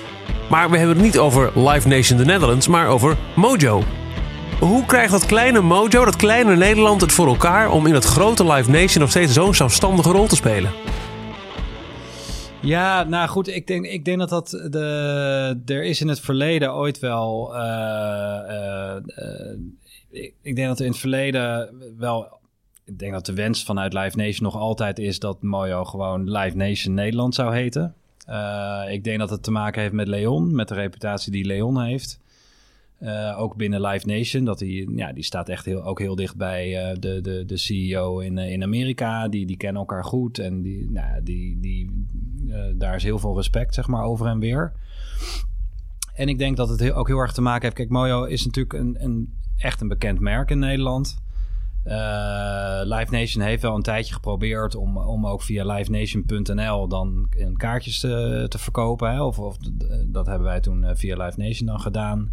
[0.50, 3.82] Maar we hebben het niet over Live Nation the Netherlands, maar over Mojo.
[4.60, 8.52] Hoe krijgt dat kleine Mojo, dat kleine Nederland, het voor elkaar om in het grote
[8.52, 10.70] Live Nation nog steeds zo'n zelfstandige rol te spelen?
[12.62, 15.60] Ja, nou goed, ik denk, ik denk dat dat de.
[15.66, 17.54] Er is in het verleden ooit wel.
[17.54, 17.60] Uh,
[18.48, 18.96] uh,
[20.10, 22.38] ik, ik, denk dat er in het verleden wel.
[22.84, 26.56] Ik denk dat de wens vanuit Live Nation nog altijd is dat Mojo gewoon Live
[26.56, 27.94] Nation Nederland zou heten.
[28.90, 32.18] ik denk dat het te maken heeft met Leon, met de reputatie die Leon heeft.
[33.00, 34.44] Uh, ook binnen Live Nation.
[34.44, 37.56] Dat die, ja, die staat echt heel, ook heel dicht bij uh, de, de, de
[37.56, 39.28] CEO in, uh, in Amerika.
[39.28, 40.38] Die, die kennen elkaar goed.
[40.38, 42.06] En die, nou, die, die,
[42.74, 44.72] daar is heel veel respect zeg maar, over en weer.
[46.14, 47.74] En ik denk dat het ook heel erg te maken heeft.
[47.74, 51.18] Kijk, Mojo is natuurlijk een, een, echt een bekend merk in Nederland.
[52.84, 58.46] Live Nation heeft wel een tijdje geprobeerd om, om ook via livenation.nl dan kaartjes te,
[58.48, 59.12] te verkopen.
[59.12, 59.22] Hè?
[59.22, 59.56] Of, of
[60.06, 62.32] dat hebben wij toen via Live Nation dan gedaan.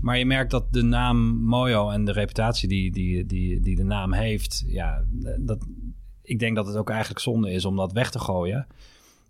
[0.00, 3.84] Maar je merkt dat de naam Mojo en de reputatie die, die, die, die de
[3.84, 5.04] naam heeft, ja,
[5.38, 5.66] dat,
[6.22, 8.66] ik denk dat het ook eigenlijk zonde is om dat weg te gooien.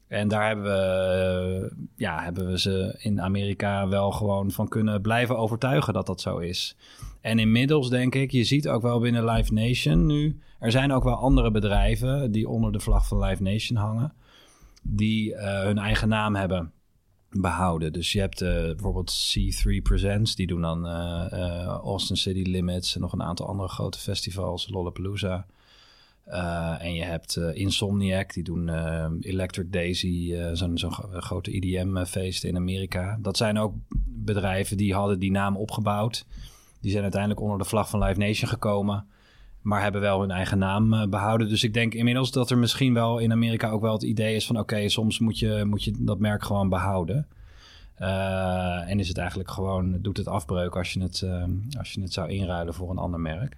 [0.08, 5.38] En daar hebben we, ja, hebben we ze in Amerika wel gewoon van kunnen blijven
[5.38, 6.76] overtuigen dat dat zo is.
[7.20, 11.04] En inmiddels denk ik, je ziet ook wel binnen Live Nation nu, er zijn ook
[11.04, 14.12] wel andere bedrijven die onder de vlag van Live Nation hangen,
[14.82, 16.72] die uh, hun eigen naam hebben
[17.30, 17.92] behouden.
[17.92, 22.94] Dus je hebt uh, bijvoorbeeld C3 Presents, die doen dan uh, uh, Austin City Limits
[22.94, 25.46] en nog een aantal andere grote festivals, Lollapalooza.
[26.78, 28.68] en je hebt Insomniac, die doen
[29.20, 33.18] Electric Daisy, zo'n zo grote EDM-feest in Amerika.
[33.20, 33.74] Dat zijn ook
[34.06, 36.26] bedrijven die hadden die naam opgebouwd.
[36.80, 39.06] Die zijn uiteindelijk onder de vlag van Live Nation gekomen
[39.68, 41.48] maar hebben wel hun eigen naam uh, behouden.
[41.48, 44.46] Dus ik denk inmiddels dat er misschien wel in Amerika ook wel het idee is
[44.46, 44.58] van...
[44.58, 47.26] oké, soms moet je, moet je dat merk gewoon behouden.
[48.00, 51.44] Uh, en is het eigenlijk gewoon, doet het afbreuk als je het, uh,
[51.78, 53.56] als je het zou inruilen voor een ander merk.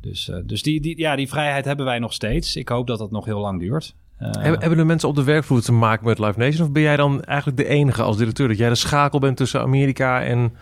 [0.00, 2.56] Dus, dus die, die, ja, die vrijheid hebben wij nog steeds.
[2.56, 3.94] Ik hoop dat dat nog heel lang duurt.
[4.16, 6.66] hebben, hebben de mensen op de werkvloer te maken met Live Nation?
[6.66, 8.48] Of ben jij dan eigenlijk de enige als directeur...
[8.48, 10.52] dat jij de schakel bent tussen Amerika en...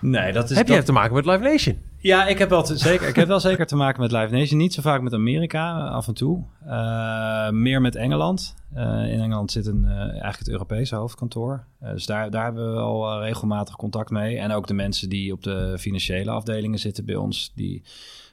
[0.00, 0.56] Nee, dat is...
[0.56, 1.91] Heb jij te maken met Live Nation?
[2.02, 4.58] Ja, ik heb, wel zeker, ik heb wel zeker te maken met Live Nation.
[4.58, 6.44] Niet zo vaak met Amerika, af en toe.
[6.66, 8.54] Uh, meer met Engeland.
[8.76, 11.64] Uh, in Engeland zit een, uh, eigenlijk het Europese hoofdkantoor.
[11.80, 14.38] dus daar, daar hebben we wel regelmatig contact mee.
[14.38, 17.82] En ook de mensen die op de financiële afdelingen zitten bij ons, die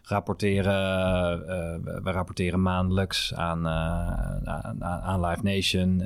[0.03, 0.73] rapporteren.
[2.03, 6.03] we rapporteren maandelijks aan, aan, aan, Live Nation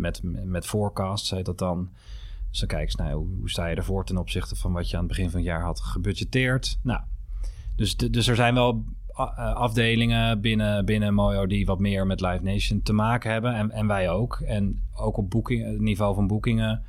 [0.00, 1.90] met, met forecasts, heet dat dan.
[2.50, 5.02] Dus dan kijk eens, nou, hoe, sta je ervoor ten opzichte van wat je aan
[5.02, 6.78] het begin van het jaar had gebudgeteerd?
[6.82, 7.00] Nou,
[7.76, 8.84] dus, dus er zijn wel
[9.54, 13.54] afdelingen binnen, binnen Mojo die wat meer met Live Nation te maken hebben.
[13.54, 14.40] En, en wij ook.
[14.40, 16.82] En ook op boeking, het niveau van boekingen.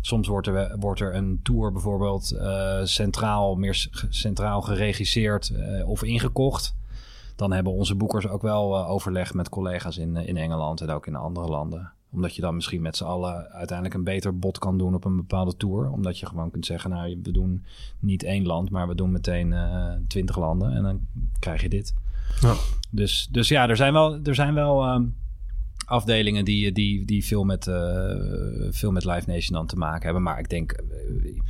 [0.00, 6.02] Soms wordt er, wordt er een tour bijvoorbeeld uh, centraal, meer centraal geregisseerd uh, of
[6.02, 6.76] ingekocht.
[7.36, 11.06] Dan hebben onze boekers ook wel uh, overleg met collega's in, in Engeland en ook
[11.06, 14.78] in andere landen omdat je dan misschien met z'n allen uiteindelijk een beter bod kan
[14.78, 15.90] doen op een bepaalde tour.
[15.90, 17.64] Omdat je gewoon kunt zeggen, nou, we doen
[17.98, 20.72] niet één land, maar we doen meteen uh, twintig landen.
[20.72, 21.00] En dan
[21.38, 21.94] krijg je dit.
[22.40, 22.54] Ja.
[22.90, 25.14] Dus, dus ja, er zijn wel, er zijn wel um,
[25.86, 27.76] afdelingen die, die, die veel, met, uh,
[28.70, 30.22] veel met Live Nation dan te maken hebben.
[30.22, 31.40] Maar ik denk, uh,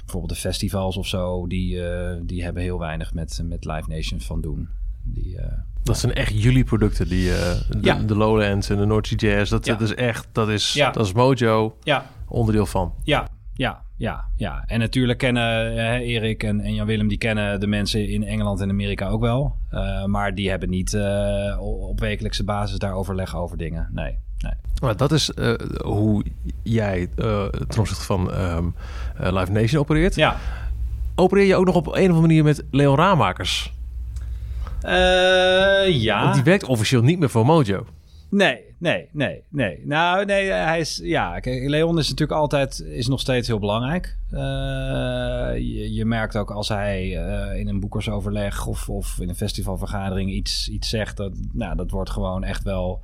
[0.00, 1.80] bijvoorbeeld de festivals of zo, die,
[2.22, 4.68] die hebben heel weinig met, met Live Nation van doen.
[5.02, 5.38] Die,
[5.84, 7.36] dat zijn echt jullie producten, die, uh,
[7.68, 7.94] de, ja.
[7.94, 9.50] de, Lowlands en de North Sea Jazz.
[9.50, 9.72] Dat, ja.
[9.72, 10.90] dat is echt, dat is, ja.
[10.90, 12.06] dat is Mojo ja.
[12.28, 12.94] onderdeel van.
[13.02, 14.64] Ja, ja, ja, ja.
[14.66, 18.70] En natuurlijk kennen uh, Erik en, en Jan-Willem, die kennen de mensen in Engeland en
[18.70, 19.56] Amerika ook wel.
[19.70, 20.98] Uh, maar die hebben niet
[21.58, 23.88] op wekelijkse basis daar overleg over dingen.
[23.92, 24.18] Nee.
[24.38, 24.54] Nee.
[24.82, 25.30] Maar dat is
[25.84, 26.24] hoe
[26.62, 27.08] jij
[27.68, 28.74] ten opzichte van um,
[29.16, 30.14] Live Nation opereert.
[30.14, 30.36] Ja.
[31.14, 33.73] Opereer je ook nog op een of andere manier met Leon Raamakers?
[34.84, 36.22] Uh, ja.
[36.22, 37.86] Want die werkt officieel niet meer voor Mojo.
[38.30, 39.80] Nee, nee, nee, nee.
[39.84, 41.00] Nou, nee, hij is...
[41.02, 42.78] Ja, kijk, Leon is natuurlijk altijd...
[42.80, 44.16] is nog steeds heel belangrijk.
[44.30, 44.40] Uh,
[45.54, 48.66] je, je, merkt ook als hij uh, in een boekersoverleg...
[48.66, 51.16] Of, of in een festivalvergadering iets, iets zegt...
[51.16, 53.02] Dat, nou, dat wordt gewoon echt wel...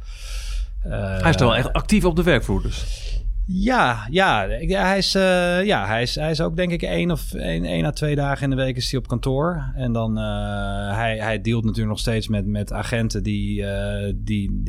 [0.83, 3.09] hij is wel echt actief op de werkvloer dus.
[3.53, 7.35] Ja, ja, hij is, uh, ja hij, is, hij is ook denk ik één of
[7.35, 9.73] één, één à twee dagen in de week is hij op kantoor.
[9.75, 14.63] En dan uh, hij, hij dealt natuurlijk nog steeds met, met agenten die, uh, die,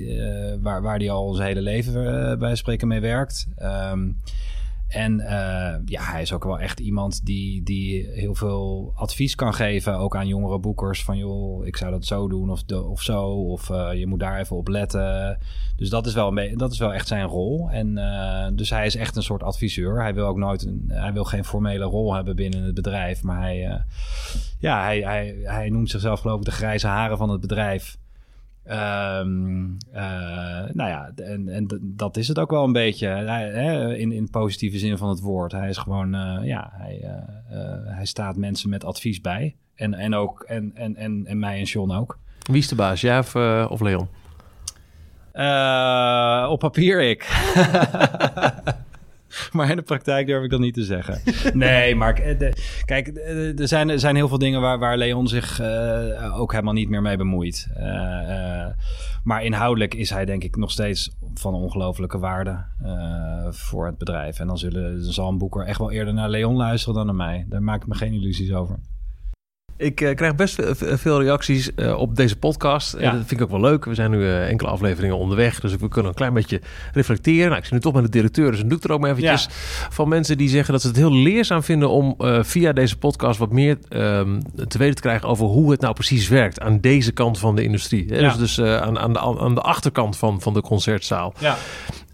[0.62, 3.48] waar, waar hij al zijn hele leven bij spreken mee werkt.
[3.91, 4.17] Um,
[4.91, 9.54] en uh, ja, hij is ook wel echt iemand die, die heel veel advies kan
[9.54, 9.97] geven.
[9.97, 11.04] Ook aan jongere boekers.
[11.04, 13.23] Van joh, ik zou dat zo doen of, de, of zo.
[13.23, 15.38] Of uh, je moet daar even op letten.
[15.75, 17.69] Dus dat is wel, dat is wel echt zijn rol.
[17.69, 20.01] En uh, dus hij is echt een soort adviseur.
[20.01, 23.23] Hij wil ook nooit een, hij wil geen formele rol hebben binnen het bedrijf.
[23.23, 23.84] Maar hij,
[24.60, 27.97] ja, hij, hij, hij noemt zichzelf geloof ik de grijze haren van het bedrijf.
[28.69, 30.00] Um, uh,
[30.71, 33.08] nou ja, en, en dat is het ook wel een beetje.
[33.08, 35.52] Hij, in, in positieve zin van het woord.
[35.52, 37.60] Hij is gewoon, uh, ja, hij, uh,
[37.95, 39.56] hij staat mensen met advies bij.
[39.76, 42.17] En, en ook, en, en, en, en mij en John ook.
[42.39, 43.36] Wie is de baas, jij of,
[43.69, 44.08] of Leon?
[46.50, 47.24] op papier ik.
[49.56, 51.22] maar in de praktijk durf ik dat niet te zeggen.
[51.54, 52.13] nee, maar
[52.86, 53.08] kijk,
[53.58, 56.89] er zijn, er zijn heel veel dingen waar, waar Leon zich uh, ook helemaal niet
[56.89, 57.67] meer mee bemoeit.
[57.78, 58.65] Uh, uh,
[59.24, 62.63] maar inhoudelijk is hij denk ik nog steeds van ongelofelijke waarde
[63.50, 64.39] voor het bedrijf.
[64.39, 67.46] En dan, zullen, zal een boeker echt wel eerder naar Leon luisteren dan naar mij.
[67.50, 68.80] Daar maak ik me geen illusies over.
[69.82, 72.96] Ik uh, krijg best veel reacties uh, op deze podcast.
[73.00, 73.12] Ja.
[73.12, 73.86] dat vind ik ook wel leuk.
[73.86, 75.60] We zijn nu uh, enkele afleveringen onderweg.
[75.60, 76.62] Dus we kunnen een klein beetje
[76.94, 77.46] reflecteren.
[77.46, 79.10] Nou, ik zit nu toch met de directeur, dus dan doe ik er ook maar
[79.10, 79.44] eventjes.
[79.44, 79.89] Ja.
[79.89, 83.52] Van mensen die zeggen dat ze het heel leerzaam vinden om via deze podcast wat
[83.52, 87.39] meer um, te weten te krijgen over hoe het nou precies werkt aan deze kant
[87.39, 88.13] van de industrie.
[88.13, 88.20] Ja.
[88.22, 91.34] Dus, dus aan, aan, de, aan de achterkant van, van de concertzaal.
[91.39, 91.58] Ja.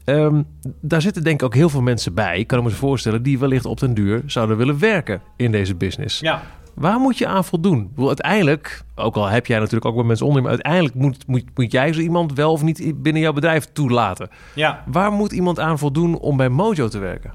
[0.05, 0.45] Um,
[0.81, 3.65] daar zitten denk ik ook heel veel mensen bij, ik kan me voorstellen, die wellicht
[3.65, 6.19] op den duur zouden willen werken in deze business.
[6.19, 6.43] Ja.
[6.77, 7.87] Waar moet je aan voldoen?
[7.89, 11.43] Bedoel, uiteindelijk, ook al heb jij natuurlijk ook met mensen onder, maar uiteindelijk moet, moet,
[11.55, 14.29] moet jij zo iemand wel of niet binnen jouw bedrijf toelaten.
[14.55, 14.83] Ja.
[14.85, 17.33] Waar moet iemand aan voldoen om bij Mojo te werken?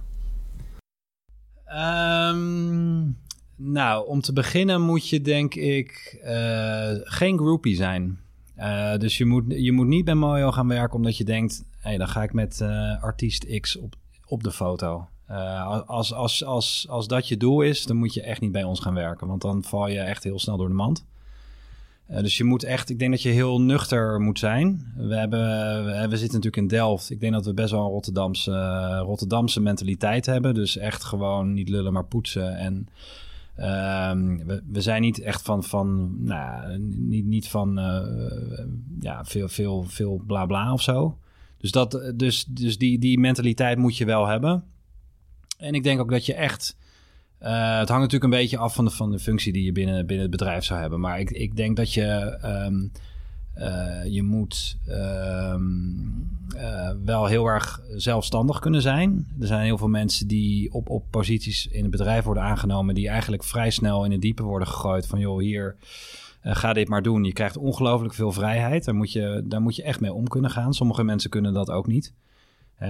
[1.66, 3.18] Um,
[3.56, 8.18] nou, om te beginnen moet je denk ik uh, geen groupie zijn.
[8.58, 11.88] Uh, dus je moet, je moet niet bij Mojo gaan werken omdat je denkt, hé,
[11.88, 13.94] hey, dan ga ik met uh, artiest X op,
[14.26, 15.08] op de foto.
[15.32, 18.64] Uh, als, als, als, als dat je doel is, dan moet je echt niet bij
[18.64, 19.26] ons gaan werken.
[19.26, 21.04] Want dan val je echt heel snel door de mand.
[22.10, 24.92] Uh, dus je moet echt, ik denk dat je heel nuchter moet zijn.
[24.96, 25.40] We, hebben,
[25.84, 27.10] we, zitten natuurlijk in Delft.
[27.10, 30.54] Ik denk dat we best wel een Rotterdamse, uh, Rotterdamse mentaliteit hebben.
[30.54, 32.56] Dus echt gewoon niet lullen, maar poetsen.
[32.56, 32.88] En
[33.58, 37.80] uh, we, we, zijn niet echt van, van nou, niet, niet van
[39.00, 41.18] ja, veel, veel, veel bla bla of zo.
[41.58, 44.64] Dus, dat, dus, dus die, die mentaliteit moet je wel hebben.
[45.62, 46.76] En ik denk ook dat je echt.
[47.42, 50.06] Uh, het hangt natuurlijk een beetje af van de, van de functie die je binnen,
[50.06, 51.00] binnen het bedrijf zou hebben.
[51.00, 52.38] Maar ik, ik denk dat je.
[52.44, 52.92] Um,
[53.58, 59.26] uh, je moet um, uh, wel heel erg zelfstandig kunnen zijn.
[59.40, 63.08] Er zijn heel veel mensen die op, op posities in het bedrijf worden aangenomen, die
[63.08, 65.06] eigenlijk vrij snel in het diepe worden gegooid.
[65.06, 65.76] Van joh, hier
[66.42, 67.24] ga dit maar doen.
[67.24, 68.84] Je krijgt ongelooflijk veel vrijheid.
[68.84, 70.74] Daar moet, je, daar moet je echt mee om kunnen gaan.
[70.74, 72.12] Sommige mensen kunnen dat ook niet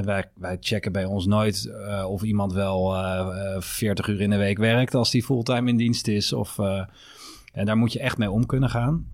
[0.00, 4.20] wij, wij checken bij ons nooit uh, of iemand wel uh, eh, 40 eh, uur
[4.20, 6.32] in de week werkt als die fulltime in dienst is.
[6.32, 6.58] Of,
[7.52, 9.06] en daar moet je echt mee om kunnen gaan.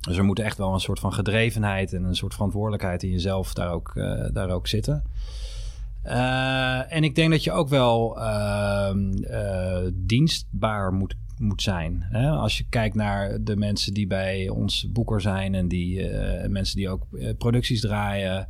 [0.00, 3.54] Dus er moet echt wel een soort van gedrevenheid en een soort verantwoordelijkheid in jezelf
[3.54, 3.92] daar ook,
[4.32, 5.04] daar ook zitten.
[6.88, 9.12] en ik denk dat je ook wel ehm,
[9.94, 12.06] dienstbaar moet, moet zijn.
[12.10, 12.30] Hè?
[12.30, 16.08] Als je kijkt naar de mensen die bij ons boeker zijn en die
[16.48, 17.06] mensen die ook
[17.38, 18.48] producties draaien.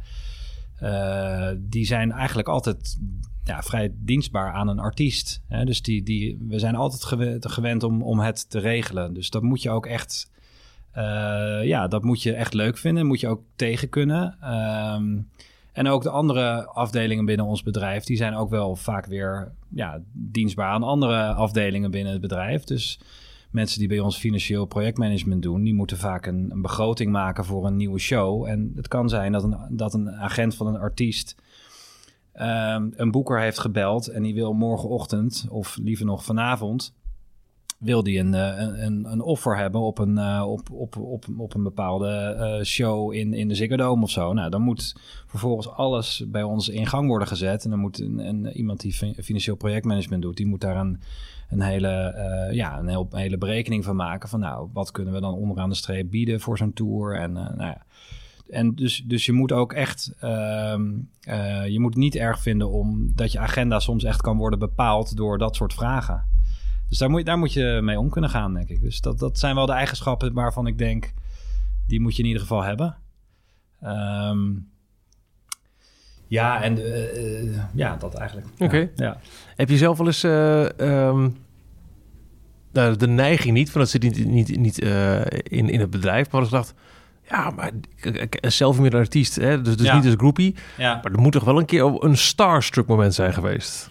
[0.84, 2.98] Uh, die zijn eigenlijk altijd
[3.44, 5.42] ja, vrij dienstbaar aan een artiest.
[5.48, 5.64] Hè?
[5.64, 7.04] Dus die, die, we zijn altijd
[7.40, 9.14] gewend, om, om het te regelen.
[9.14, 10.30] Dus dat moet je ook echt,
[10.96, 13.06] uh, ja, dat moet je echt leuk vinden.
[13.06, 14.36] Moet je ook tegen kunnen.
[14.94, 15.28] Um,
[15.72, 20.00] en ook de andere afdelingen binnen ons bedrijf, die zijn ook wel vaak weer ja,
[20.12, 22.64] dienstbaar aan andere afdelingen binnen het bedrijf.
[22.64, 23.00] Dus
[23.54, 27.66] mensen die bij ons financieel projectmanagement doen, die moeten vaak een, een, begroting maken voor
[27.66, 28.46] een nieuwe show.
[28.46, 31.36] En het kan zijn dat een, dat een agent van een artiest
[32.34, 36.94] um, een boeker heeft gebeld en die wil morgenochtend, of liever nog vanavond,
[37.84, 41.54] wil die een, eh, een, een offer hebben op een, uh, op, op, op, op
[41.54, 44.32] een bepaalde uh, show in, in de Ziggo Dome of zo.
[44.32, 47.64] Nou, dan moet vervolgens alles bij ons in gang worden gezet.
[47.64, 48.92] En dan moet een, een, iemand die
[49.22, 51.00] financieel projectmanagement doet, die moet daar een,
[51.50, 52.14] een, hele,
[52.52, 54.28] ja, een, hele berekening van maken.
[54.28, 57.16] Van nou, wat kunnen we dan onderaan de streep bieden voor zo'n tour?
[57.16, 57.82] En nou ja.
[58.48, 60.76] En dus, dus je moet ook echt, uh,
[61.66, 65.38] je moet niet erg vinden om dat je agenda soms echt kan worden bepaald door
[65.38, 66.33] dat soort vragen.
[66.88, 68.80] Dus daar moet, daar moet je mee om kunnen gaan, denk ik.
[68.80, 71.12] Dus dat, dat zijn wel de eigenschappen waarvan ik denk,
[71.86, 72.96] die moet je in ieder geval hebben.
[73.82, 74.72] Um,
[76.26, 78.46] ja, en uh, ja, dat eigenlijk.
[78.58, 78.90] Oké.
[78.94, 79.20] Ja,
[79.56, 81.36] Heb je zelf wel eens uh, um,
[82.72, 86.40] nou, de neiging niet, van dat zit niet, niet, niet in, in het bedrijf, maar
[86.40, 86.74] als ik dacht,
[87.28, 87.70] ja, maar
[88.40, 89.62] zelf meer een artiest, hè?
[89.62, 90.54] dus, dus niet als groepie.
[90.78, 93.90] Maar er moet toch wel een keer een starstruck moment zijn geweest?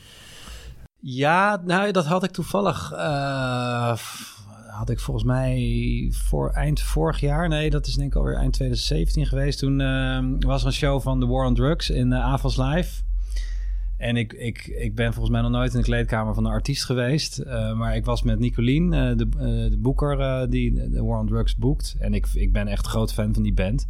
[1.06, 2.92] Ja, nou, dat had ik toevallig.
[2.92, 3.98] Uh,
[4.68, 7.48] had ik volgens mij voor eind vorig jaar.
[7.50, 9.60] Nee, dat is denk ik alweer eind 2017 geweest.
[9.60, 13.02] Toen uh, was er een show van The War on Drugs in uh, Avals Live.
[13.98, 16.86] En ik, ik, ik ben volgens mij nog nooit in de kleedkamer van een artiest
[16.86, 17.46] geweest.
[17.76, 19.16] maar ik was met Nicolien, de,
[19.70, 21.96] de boeker die The War on Drugs boekt.
[22.00, 23.88] En ik, ik ben echt groot fan van die band.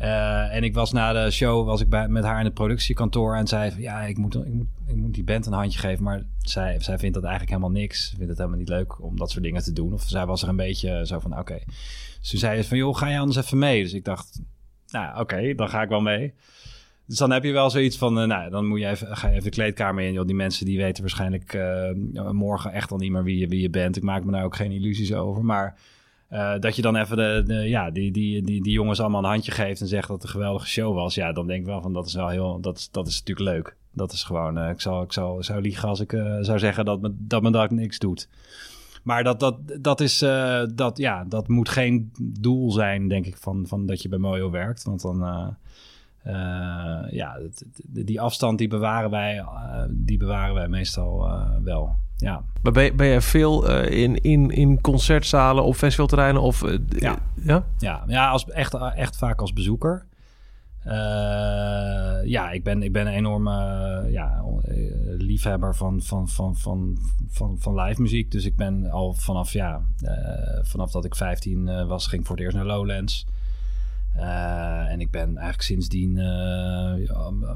[0.00, 3.36] Uh, en ik was na de show was ik bij, met haar in het productiekantoor
[3.36, 6.04] en zei van ja, ik moet, ik, moet, ik moet die band een handje geven.
[6.04, 8.08] Maar zij, zij vindt dat eigenlijk helemaal niks.
[8.16, 9.92] Vindt het helemaal niet leuk om dat soort dingen te doen.
[9.92, 11.58] Of zij was er een beetje zo van oké.
[12.20, 13.82] Dus toen zei ze van joh, ga je anders even mee?
[13.82, 14.40] Dus ik dacht,
[14.88, 16.34] nou oké, dan ga ik wel mee.
[17.06, 19.32] Dus dan heb je wel zoiets van, uh, nou, dan moet je even, ga je
[19.32, 20.12] even de kleedkamer in.
[20.12, 20.26] Joh.
[20.26, 23.70] Die mensen die weten waarschijnlijk uh, morgen echt al niet meer wie je, wie je
[23.70, 23.96] bent.
[23.96, 25.44] Ik maak me daar ook geen illusies over.
[25.44, 25.78] Maar
[26.30, 29.52] uh, dat je dan even de, ja, die, die, die, die jongens allemaal een handje
[29.52, 31.14] geeft en zegt dat het een geweldige show was.
[31.14, 33.56] Ja, dan denk ik wel van dat is wel heel, dat, is, dat is natuurlijk
[33.56, 33.76] leuk.
[33.92, 36.10] Dat is gewoon, ik, zou, ik zou, zou liegen als ik
[36.40, 38.28] zou zeggen dat me, dat me dat niks doet.
[39.02, 40.18] Maar dat, dat, dat, is,
[40.74, 44.50] dat, ja, dat moet geen doel zijn, denk ik, van, van dat je bij Mojo
[44.50, 44.84] werkt.
[44.84, 45.56] Want dan,
[46.26, 47.38] uh, uh, ja,
[47.86, 49.44] die afstand die bewaren wij,
[49.90, 51.28] die bewaren wij meestal
[51.62, 51.94] wel.
[52.16, 52.44] Ja.
[52.62, 56.42] Maar ben je, ben je veel in, in, in concertzalen of festivalterreinen?
[56.42, 57.18] Of, ja.
[57.44, 60.06] ja, ja, ja als, echt, echt vaak als bezoeker.
[62.24, 63.52] Ja, ik ben, ik ben een enorme
[64.10, 64.44] ja,
[65.18, 68.30] liefhebber van, van, van, van, van, van live muziek.
[68.30, 69.82] Dus ik ben al vanaf, ja,
[70.62, 73.26] vanaf dat ik 15 uh, was, ging ik voor het eerst naar Lowlands.
[74.88, 76.16] En ik ben eigenlijk sindsdien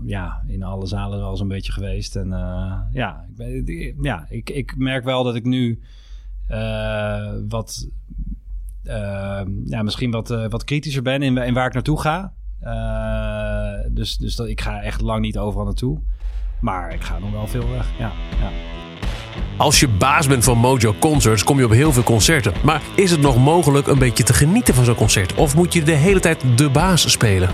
[0.05, 2.17] ja, in alle zalen wel een beetje geweest.
[2.17, 2.29] En
[2.93, 5.81] ja, ik, ben, ja ik, ik merk wel dat ik nu
[7.49, 7.89] wat,
[9.65, 12.33] ja, misschien wat, wat kritischer ben in, waar ik naartoe ga.
[13.93, 16.01] Dus dus dat, ik ga echt lang niet overal naartoe.
[16.61, 17.99] Maar ik ga nog wel veel weg.
[17.99, 18.51] Ja, ja.
[19.61, 22.53] Als je baas bent van Mojo Concerts, kom je op heel veel concerten.
[22.65, 25.35] Maar is het nog mogelijk een beetje te genieten van zo'n concert?
[25.35, 27.51] Of moet je de hele tijd de baas spelen?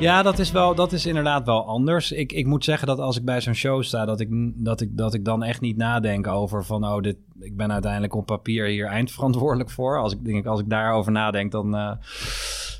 [0.00, 2.12] Ja, dat is, wel, dat is inderdaad wel anders.
[2.12, 4.96] Ik, ik moet zeggen dat als ik bij zo'n show sta, dat ik, dat, ik,
[4.96, 8.66] dat ik dan echt niet nadenk over van, oh, dit, ik ben uiteindelijk op papier
[8.66, 9.98] hier eindverantwoordelijk voor.
[9.98, 11.74] Als ik, denk, als ik daarover nadenk, dan.
[11.74, 11.92] Uh,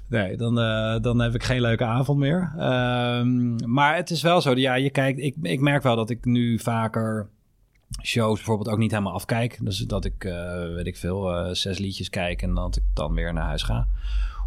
[0.08, 2.52] Nee, dan, uh, dan heb ik geen leuke avond meer.
[2.58, 6.24] Um, maar het is wel zo, ja, je kijkt, ik, ik merk wel dat ik
[6.24, 7.28] nu vaker
[8.02, 9.58] shows bijvoorbeeld ook niet helemaal afkijk.
[9.60, 13.14] Dus dat ik, uh, weet ik veel, uh, zes liedjes kijk en dat ik dan
[13.14, 13.86] weer naar huis ga.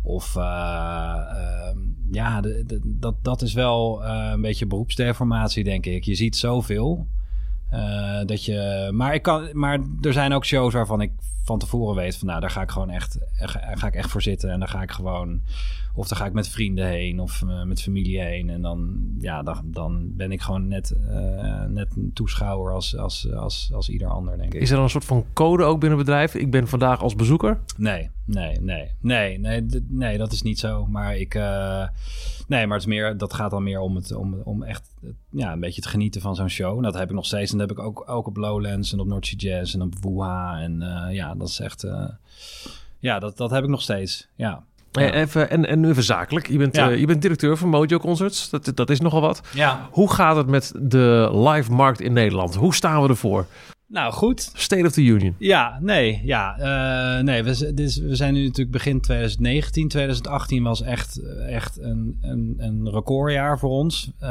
[0.03, 1.77] Of ehm,
[2.11, 2.41] ja,
[2.83, 6.03] dat, dat is wel een beetje beroepsdeformatie, denk ik.
[6.03, 7.07] Je ziet zoveel.
[8.25, 11.11] Dat je, maar, ik kan, maar er zijn ook shows waarvan ik
[11.43, 13.17] van tevoren weet van nou, daar ga ik gewoon echt,
[13.73, 14.51] ga ik echt voor zitten.
[14.51, 15.41] En dan ga ik gewoon,
[15.95, 18.49] of dan ga ik met vrienden heen of uh, met familie heen.
[18.49, 23.31] En dan, ja, dan, dan ben ik gewoon net, uh, net een toeschouwer als, als,
[23.33, 24.61] als, als ieder ander, denk ik.
[24.61, 26.35] Is er dan een soort van code ook binnen het bedrijf?
[26.35, 27.59] Ik ben vandaag als bezoeker?
[27.77, 30.85] Nee, nee, nee, nee, nee, nee dat is niet zo.
[30.85, 31.87] Maar ik, uh,
[32.47, 34.93] nee, maar het is meer, dat gaat dan meer om, het, om, om echt
[35.29, 36.77] ja, een beetje te genieten van zo'n show.
[36.77, 37.51] En dat heb ik nog steeds.
[37.51, 40.59] En dat heb ik ook, ook op Lowlands en op North Jazz en op Wuha.
[40.59, 41.87] En ja, dat is echt,
[42.99, 44.63] ja, dat, dat heb ik nog steeds, ja.
[45.03, 45.13] Ja.
[45.13, 46.47] Even, en, en nu even zakelijk.
[46.47, 46.91] Je bent, ja.
[46.91, 48.49] uh, je bent directeur van Mojo Concerts.
[48.49, 49.41] Dat, dat is nogal wat.
[49.53, 49.87] Ja.
[49.91, 52.55] Hoe gaat het met de live markt in Nederland?
[52.55, 53.45] Hoe staan we ervoor?
[53.87, 54.51] Nou, goed.
[54.53, 55.35] State of the Union.
[55.37, 56.21] Ja, nee.
[56.23, 59.87] Ja, uh, nee we, dus, we zijn nu natuurlijk begin 2019.
[59.87, 64.11] 2018 was echt, echt een, een, een recordjaar voor ons.
[64.21, 64.29] Uh,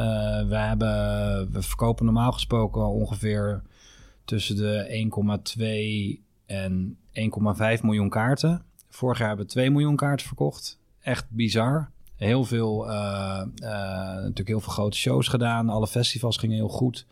[0.48, 3.62] we, hebben, we verkopen normaal gesproken ongeveer
[4.24, 5.09] tussen de
[6.18, 6.96] 1,2 en
[7.77, 8.62] 1,5 miljoen kaarten.
[8.94, 10.78] Vorig jaar hebben we 2 miljoen kaarten verkocht.
[11.00, 11.90] Echt bizar.
[12.16, 13.68] Heel veel, uh, uh,
[14.14, 15.68] natuurlijk heel veel grote shows gedaan.
[15.68, 17.07] Alle festivals gingen heel goed.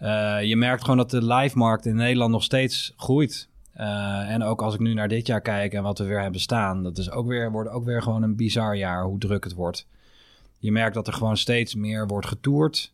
[0.00, 3.48] Uh, je merkt gewoon dat de live-markt in Nederland nog steeds groeit.
[3.72, 6.82] en ook als ik nu naar dit jaar kijk en wat we weer hebben staan,
[6.82, 9.86] dat is ook weer, wordt ook weer gewoon een bizar jaar hoe druk het wordt.
[10.58, 12.92] Je merkt dat er gewoon steeds meer wordt getoerd.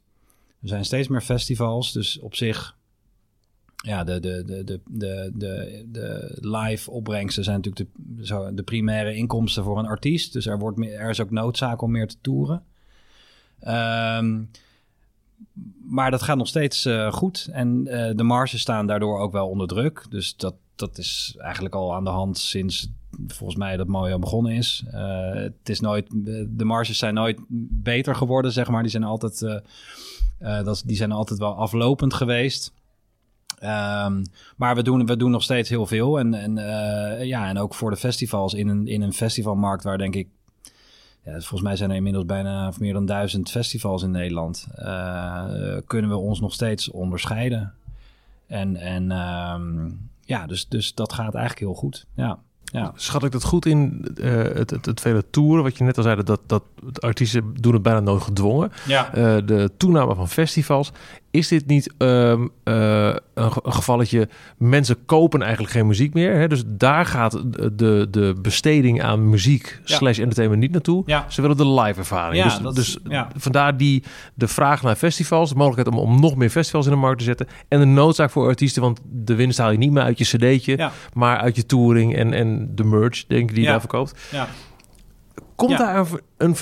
[0.62, 2.76] Er zijn steeds meer festivals, dus op zich
[3.84, 9.14] ja, de, de, de, de, de, de, live opbrengsten zijn natuurlijk de, zo, de primaire
[9.14, 10.32] inkomsten voor een artiest.
[10.32, 12.62] Dus er, wordt er is ook noodzaak om meer te toeren.
[13.68, 14.50] Um,
[15.86, 17.48] maar dat gaat nog steeds uh, goed.
[17.52, 20.06] En uh, de marges staan daardoor ook wel onder druk.
[20.08, 22.88] Dus dat, dat is eigenlijk al aan de hand sinds
[23.26, 24.84] volgens mij dat mooi al begonnen is.
[24.86, 26.06] Uh, het is nooit,
[26.48, 27.40] de marges zijn nooit
[27.82, 28.82] beter geworden, zeg maar.
[28.82, 29.62] Die zijn altijd,
[30.38, 32.72] dat, die zijn altijd wel aflopend geweest.
[33.64, 34.22] Um,
[34.56, 36.18] maar we doen, we doen nog steeds heel veel.
[36.18, 39.98] En, en, uh, ja, en ook voor de festivals in een, in een festivalmarkt waar
[39.98, 40.28] denk ik...
[41.24, 44.66] Ja, volgens mij zijn er inmiddels bijna meer dan duizend festivals in Nederland.
[44.78, 45.44] Uh,
[45.86, 47.72] kunnen we ons nog steeds onderscheiden.
[48.46, 52.06] En, en um, ja, dus, dus dat gaat eigenlijk heel goed.
[52.14, 52.38] Ja.
[52.64, 52.92] Ja.
[52.94, 55.62] Schat ik dat goed in uh, het, het, het, vele toeren?
[55.62, 56.62] Wat je net al zei, dat, dat
[57.00, 58.72] artiesten doen het bijna nooit gedwongen.
[58.86, 59.16] Ja.
[59.16, 60.92] Uh, de toename van festivals.
[61.34, 64.28] Is dit niet um, uh, een, gevalletje...
[64.58, 66.34] mensen kopen eigenlijk geen muziek meer.
[66.36, 66.48] Hè?
[66.48, 69.96] Dus daar gaat de, de besteding aan muziek ja.
[69.96, 71.02] slash entertainment niet naartoe.
[71.06, 71.26] Ja.
[71.28, 72.44] Ze willen de live ervaring.
[72.44, 73.28] Ja, dus dus ja.
[73.36, 74.02] vandaar die,
[74.34, 75.48] de vraag naar festivals.
[75.48, 77.46] De mogelijkheid om, om nog meer festivals in de markt te zetten.
[77.68, 78.82] En de noodzaak voor artiesten.
[78.82, 80.90] Want de winst haal je niet meer uit je cd'tje.
[81.12, 84.28] Maar uit je touring en, en de merch, denk ik, die je daar verkoopt.
[84.30, 84.48] Ja.
[85.54, 86.56] Komt daar een, een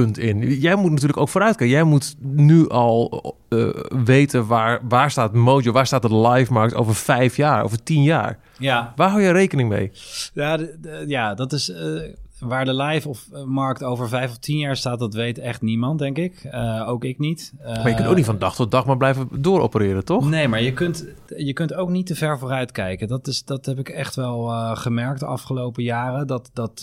[0.00, 0.60] punt in.
[0.60, 1.76] Jij moet natuurlijk ook vooruitkijken.
[1.76, 3.68] Jij moet nu al uh,
[4.04, 8.02] weten waar, waar staat Mojo, waar staat de live markt over vijf jaar, over tien
[8.02, 8.38] jaar.
[8.58, 8.92] Ja.
[8.96, 9.90] Waar hou je rekening mee?
[10.32, 10.58] Ja,
[11.06, 12.02] ja dat is uh,
[12.44, 15.98] waar de live of markt over vijf of tien jaar staat, dat weet echt niemand,
[15.98, 16.44] denk ik.
[16.44, 17.52] Uh, ook ik niet.
[17.64, 20.28] maar je kunt ook niet van dag tot dag maar blijven dooropereren, toch?
[20.28, 23.08] Nee, maar je kunt, je kunt ook niet te ver vooruit kijken.
[23.08, 26.26] Dat, is, dat heb ik echt wel gemerkt de afgelopen jaren.
[26.26, 26.80] Dat, dat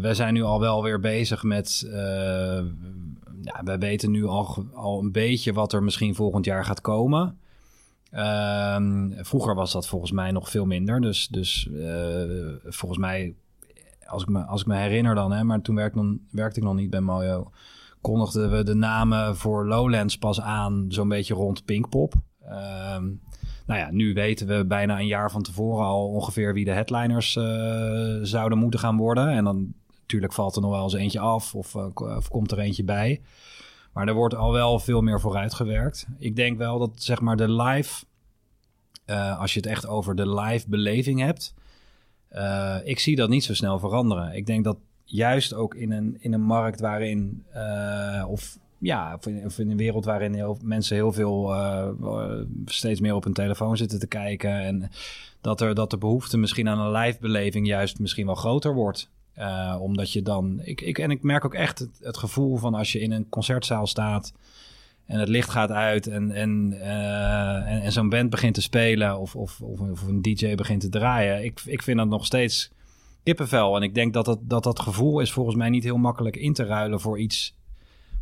[0.00, 1.88] we zijn nu al wel weer bezig met
[3.42, 7.38] ja, wij weten nu al, al een beetje wat er misschien volgend jaar gaat komen.
[8.12, 11.00] Um, vroeger was dat volgens mij nog veel minder.
[11.00, 12.22] Dus, dus uh,
[12.64, 13.34] volgens mij,
[14.06, 16.74] als ik me, als ik me herinner dan, hè, maar toen werkte, werkte ik nog
[16.74, 17.50] niet bij Mojo,
[18.00, 22.14] kondigden we de namen voor Lowlands pas aan, zo'n beetje rond Pinkpop.
[22.42, 23.20] Um,
[23.66, 27.36] nou ja, nu weten we bijna een jaar van tevoren al ongeveer wie de headliners
[27.36, 27.44] uh,
[28.22, 29.28] zouden moeten gaan worden.
[29.28, 29.74] En dan
[30.06, 33.22] Natuurlijk valt er nog wel eens eentje af of, uh, of komt er eentje bij.
[33.92, 36.06] Maar er wordt al wel veel meer vooruit gewerkt.
[36.18, 38.04] Ik denk wel dat zeg maar de live,
[39.06, 41.54] uh, als je het echt over de live beleving hebt,
[42.36, 44.34] uh, ik zie dat niet zo snel veranderen.
[44.34, 47.44] Ik denk dat juist ook in een, in een markt waarin,
[48.28, 51.54] of ja, of in, een wereld waarin mensen heel veel
[52.64, 54.90] steeds meer op hun telefoon zitten te kijken en
[55.40, 59.10] dat er dat de behoefte misschien aan een live beleving juist misschien wel groter wordt.
[59.80, 60.60] Omdat je dan.
[60.62, 63.86] Ik, ik, en ik merk ook echt het, gevoel van als je in een concertzaal
[63.86, 64.32] staat.
[65.06, 69.18] En het licht gaat uit en, en, uh, en, en zo'n band begint te spelen.
[69.18, 71.44] Of, of, of, of, een DJ begint te draaien.
[71.44, 72.70] Ik, ik vind dat nog steeds
[73.22, 73.76] kippenvel.
[73.76, 76.52] En ik denk dat dat, dat dat gevoel is volgens mij niet heel makkelijk in
[76.52, 77.56] te ruilen voor iets,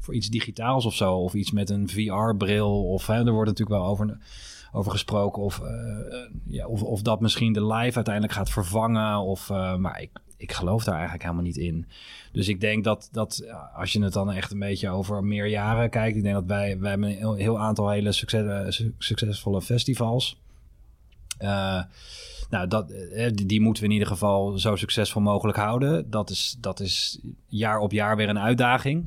[0.00, 1.14] voor iets digitaals of zo.
[1.14, 2.84] Of iets met een VR-bril.
[2.84, 4.18] Of hè, er wordt natuurlijk wel over
[4.74, 5.42] over gesproken.
[5.42, 5.68] Of, uh,
[6.46, 9.18] ja, of, of dat misschien de live uiteindelijk gaat vervangen.
[9.18, 10.10] Of, uh, maar ik,
[10.44, 11.86] ik geloof daar eigenlijk helemaal niet in.
[12.32, 15.90] Dus ik denk dat, dat als je het dan echt een beetje over meer jaren
[15.90, 16.16] kijkt.
[16.16, 20.40] Ik denk dat wij, wij hebben een heel, aantal hele succes, succesvolle festivals.
[21.40, 21.82] Uh,
[22.50, 26.10] nou, dat, die, die, moeten we in ieder geval zo succesvol mogelijk houden.
[26.10, 29.06] Dat is, dat is jaar op jaar weer een uitdaging.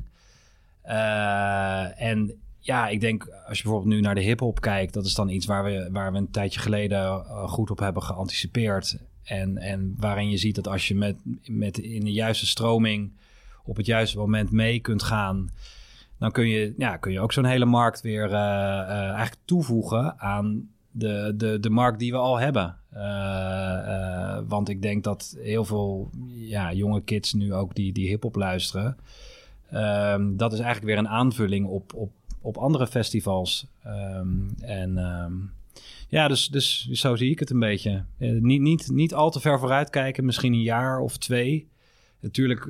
[1.96, 5.28] En ja, ik denk als je bijvoorbeeld nu naar de hip-hop kijkt, dat is dan
[5.28, 8.98] iets waar we, waar we een tijdje geleden goed op hebben geanticipeerd.
[9.28, 11.16] En, en waarin je ziet dat als je met,
[11.46, 13.12] met in de juiste stroming
[13.64, 15.50] op het juiste moment mee kunt gaan,
[16.18, 20.20] dan kun je, ja, kun je ook zo'n hele markt weer uh, uh, eigenlijk toevoegen
[20.20, 22.76] aan de, de, de markt die we al hebben.
[22.94, 28.34] Uh, want ik denk dat heel veel ja, jonge kids nu ook die, die hip-hop
[28.34, 28.96] luisteren.
[29.70, 32.10] Ehm, dat is eigenlijk weer een aanvulling op, op,
[32.40, 33.66] op andere festivals.
[33.86, 35.52] Um, en um,
[36.08, 38.04] ja, dus, dus zo zie ik het een beetje.
[38.18, 41.68] Uh, niet, niet, niet al te ver vooruit kijken, misschien een jaar of twee.
[42.20, 42.68] Natuurlijk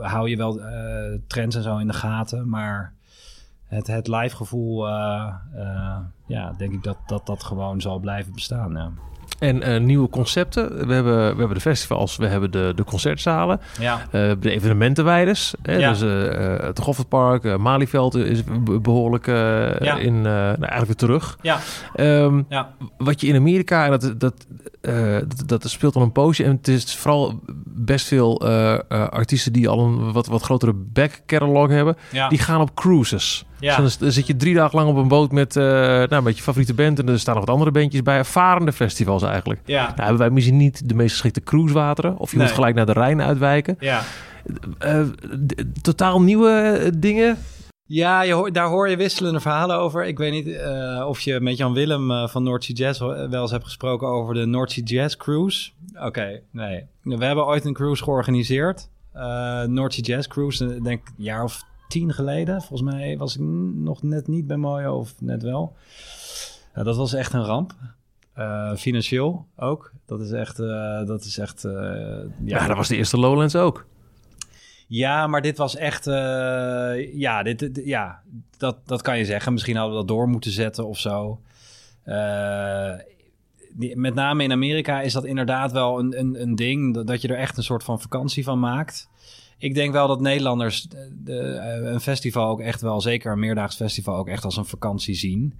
[0.00, 2.94] hou je wel uh, trends en zo in de gaten, maar
[3.66, 4.88] het, het live gevoel,
[6.26, 8.72] ja, denk ik dat, dat dat gewoon zal blijven bestaan.
[8.72, 8.92] Ja.
[9.38, 10.86] En uh, nieuwe concepten.
[10.86, 13.60] We hebben, we hebben de festivals, we hebben de, de concertzalen.
[13.78, 14.00] Ja.
[14.12, 15.54] Uh, de evenementenwijders.
[15.62, 15.76] Hè?
[15.76, 15.90] Ja.
[15.90, 18.42] Dus uh, het Goffertpark, Malieveld is
[18.82, 19.96] behoorlijk ja.
[19.96, 21.38] in, nou, eigenlijk weer terug.
[21.42, 21.58] Ja.
[21.96, 22.74] Um, ja.
[22.98, 24.46] Wat je in Amerika, en dat, dat,
[24.82, 26.44] dat, dat, speelt al een poosje.
[26.44, 28.40] En het is vooral best veel
[28.88, 31.96] artiesten die al een wat, wat grotere back catalog hebben.
[32.10, 32.28] Ja.
[32.28, 33.44] Die gaan op cruises.
[33.60, 33.76] Ja.
[33.76, 36.74] Dus dan zit je drie dagen lang op een boot met, nou, met je favoriete
[36.74, 36.98] band.
[36.98, 38.16] En er staan nog wat andere bandjes bij.
[38.16, 39.60] Ervarende festivals eigenlijk.
[39.64, 39.82] Ja.
[39.82, 42.18] Nou, hebben wij misschien niet de meest geschikte cruisewateren.
[42.18, 42.46] Of je nee.
[42.46, 43.76] moet gelijk naar de Rijn uitwijken.
[43.78, 44.02] Ja.
[45.82, 47.38] Totaal nieuwe dingen.
[47.92, 50.04] Ja, je daar hoor je wisselende verhalen over.
[50.04, 53.42] Ik weet niet uh, of je met Jan Willem uh, van North Sea Jazz wel
[53.42, 55.70] eens hebt gesproken over de North Sea Jazz Cruise.
[56.00, 56.86] Oké, nee.
[57.02, 58.88] We hebben ooit een cruise georganiseerd.
[59.16, 62.62] Uh, North Sea Jazz Cruise, denk ik een jaar of tien geleden.
[62.62, 63.40] Volgens mij was ik
[63.74, 65.76] nog net niet bij Mojo of net wel.
[66.74, 67.72] Dat was echt een ramp.
[68.76, 69.92] Financieel ook.
[70.06, 70.56] Dat is echt.
[71.06, 71.62] Dat is echt
[72.44, 73.86] ja, dat was de eerste Lowlands ook.
[74.94, 76.04] Ja, maar dit was echt.
[77.14, 78.22] ja, dit, ja
[78.56, 79.52] dat, dat kan je zeggen.
[79.52, 81.40] Misschien hadden we dat door moeten zetten of zo.
[83.74, 87.04] Die, met name in Amerika is dat inderdaad wel een, een, een ding.
[87.04, 89.10] Dat, je er echt een soort van vakantie van maakt
[89.62, 91.34] ik denk wel dat Nederlanders de, de,
[91.84, 95.54] een festival ook echt wel, zeker een meerdaags festival, ook echt als een vakantie zien.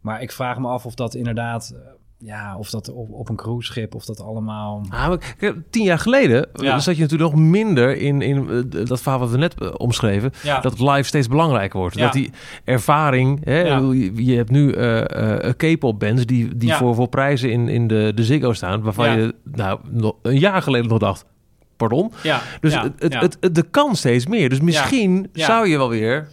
[0.00, 1.74] Maar ik vraag me af of dat inderdaad,
[2.18, 4.82] ja, of dat op, op een cruiseschip, of dat allemaal.
[4.88, 6.78] Ah, maar, tien jaar geleden ja.
[6.78, 10.60] zat je natuurlijk nog minder in, in dat verhaal wat we net omschreven, ja.
[10.60, 11.96] dat het live steeds belangrijker wordt.
[11.96, 12.02] Ja.
[12.02, 12.30] Dat die
[12.64, 17.50] ervaring, hè, je, je, hebt nu uh, uh, K-pop bands die, die voor, voor prijzen
[17.50, 21.24] in, in de, de Ziggo staan, waarvan je nou, nog een jaar geleden nog dacht
[21.76, 22.12] Pardon.
[22.22, 23.20] Ja, Dus ja, het, het, ja.
[23.20, 24.48] het, het- er kan steeds meer.
[24.48, 25.46] Dus misschien Ja.
[25.46, 26.28] zou je wel weer...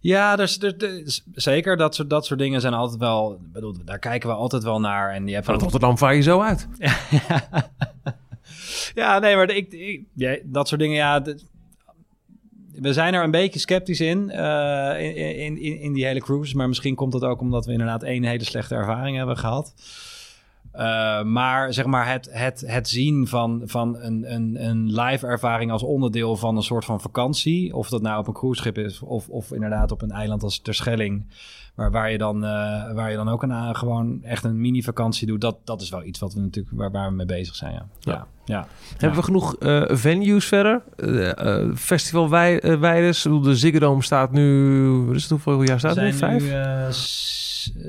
[0.00, 1.76] Ja, dus, er- is- zeker.
[1.76, 3.32] Dat soort, dat soort dingen zijn altijd wel...
[3.32, 5.10] ik Bedoel, daar kijken we altijd wel naar.
[5.12, 6.68] En je hebt Van Rotterdam vaar je zo uit.
[8.94, 11.22] Ja, nee, maar ik, ik- ja, dat soort dingen, ja...
[12.72, 16.56] we zijn er een beetje sceptisch in, eh, in, in, in, in die hele cruise.
[16.56, 19.74] Maar misschien komt dat ook omdat we inderdaad één hele slechte ervaring hebben gehad.
[20.76, 25.70] Eh, maar zeg maar het, het, het zien van, van een, een, een live ervaring
[25.70, 27.74] als onderdeel van een soort van vakantie.
[27.74, 31.26] Of dat nou op een cruiseschip is of, of inderdaad op een eiland als Terschelling.
[31.74, 35.26] Waar, waar, je dan, eh, waar je dan ook een, eh, gewoon echt een mini-vakantie
[35.26, 35.40] doet.
[35.40, 37.72] Dat, dat is wel iets wat we natuurlijk, waar, waar we mee bezig zijn.
[37.72, 38.66] Ja, ja, ja.
[38.98, 39.56] Hebben we genoeg
[39.88, 40.82] venues verder?
[41.74, 43.22] Festival Wij, Weiders.
[43.22, 44.78] De Ziggo Dome staat nu...
[45.06, 46.04] Wat is het, hoeveel jaar staat het?
[46.04, 46.12] nu?
[46.12, 46.42] Vijf?
[46.42, 46.52] nu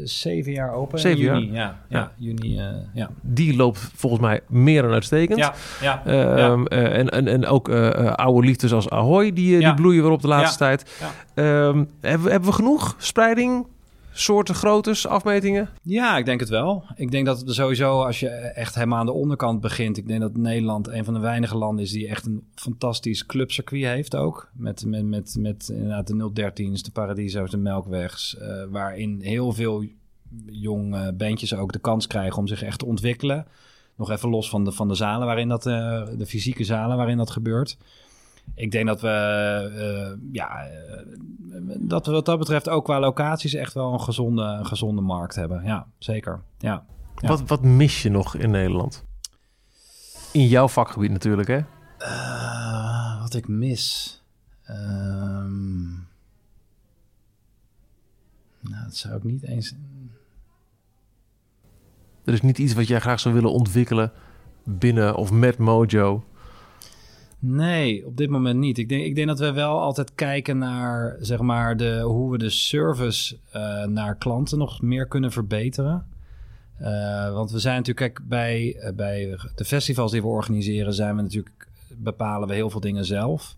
[0.04, 1.00] zeven jaar open.
[1.00, 1.54] Zeven juni, jaar?
[1.54, 2.12] Ja, ja, Ja.
[2.18, 2.58] juni.
[2.60, 3.10] eh, ja.
[3.22, 5.40] Die loopt volgens mij meer dan uitstekend.
[5.40, 9.74] Ja, ja, Ehm, eh, en, en, en ook eh, oude liefdes als Ahoy, die, die
[9.74, 10.92] bloeien weer op de laatste tijd.
[11.34, 13.66] Ehm, hebben, we- hebben we genoeg spreiding,
[14.20, 15.70] soorten, groottes, afmetingen?
[15.82, 16.84] Ja, ik denk het wel.
[16.96, 19.98] Ik denk dat sowieso, als je echt helemaal aan de onderkant begint...
[19.98, 21.92] ik denk dat Nederland een van de weinige landen is...
[21.92, 24.50] die echt een fantastisch clubcircuit heeft ook.
[24.54, 28.38] Met, met, met, met inderdaad de 013's, de Paradiso's, de Melkwegs...
[28.38, 29.86] eh, waarin heel veel
[30.46, 33.46] jonge bandjes ook de kans krijgen om zich echt te ontwikkelen.
[33.96, 35.66] Nog even los van de, van de zalen waarin dat...
[35.66, 37.78] eh, de fysieke zalen waarin dat gebeurt.
[38.56, 41.06] Ik denk dat we, eh, ja, eh,
[41.80, 45.36] dat we wat dat betreft ook qua locaties echt wel een gezonde, een gezonde markt
[45.36, 45.64] hebben.
[45.64, 46.42] Ja, zeker.
[46.58, 46.86] Ja.
[47.16, 47.28] Ja.
[47.28, 49.06] Wat, wat mis je nog in Nederland?
[50.32, 51.60] In jouw vakgebied natuurlijk, hè?
[51.98, 54.14] Eh, wat ik mis.
[54.64, 55.90] Ehm,
[58.60, 59.76] nou, dat zou ik niet eens.
[62.24, 64.12] Er is niet iets wat jij graag zou willen ontwikkelen
[64.64, 66.24] binnen of met Mojo.
[67.40, 68.78] Nee, op dit moment niet.
[68.78, 72.38] Ik denk, ik denk dat we wel altijd kijken naar zeg maar, de, hoe we
[72.38, 76.06] de service eh, naar klanten nog meer kunnen verbeteren.
[76.78, 81.16] Eh, want we zijn natuurlijk, kijk, bij, eh, bij de festivals die we organiseren, zijn
[81.16, 81.68] we natuurlijk,
[81.98, 83.58] bepalen we heel veel dingen zelf.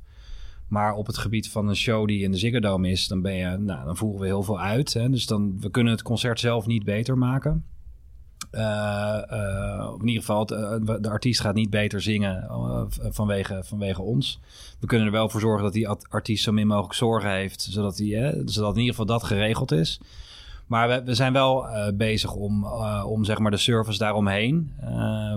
[0.67, 3.33] Maar op het gebied van een show die in de Ziggo Dome is, dan, ben
[3.33, 4.93] je, nou, dan voeren we heel veel uit.
[4.93, 5.09] Hè?
[5.09, 7.65] Dus dan, we kunnen het concert zelf niet beter maken.
[8.51, 12.47] Eh, eh, in ieder geval, eh, de artiest gaat niet beter zingen
[12.89, 14.39] vanwege, vanwege ons.
[14.79, 17.61] We kunnen er wel voor zorgen dat die art- artiest zo min mogelijk zorgen heeft,
[17.61, 19.99] zodat, die, zodat in ieder geval dat geregeld is.
[20.67, 22.65] Maar we, we zijn wel bezig om,
[23.03, 24.71] om zeg maar de service daaromheen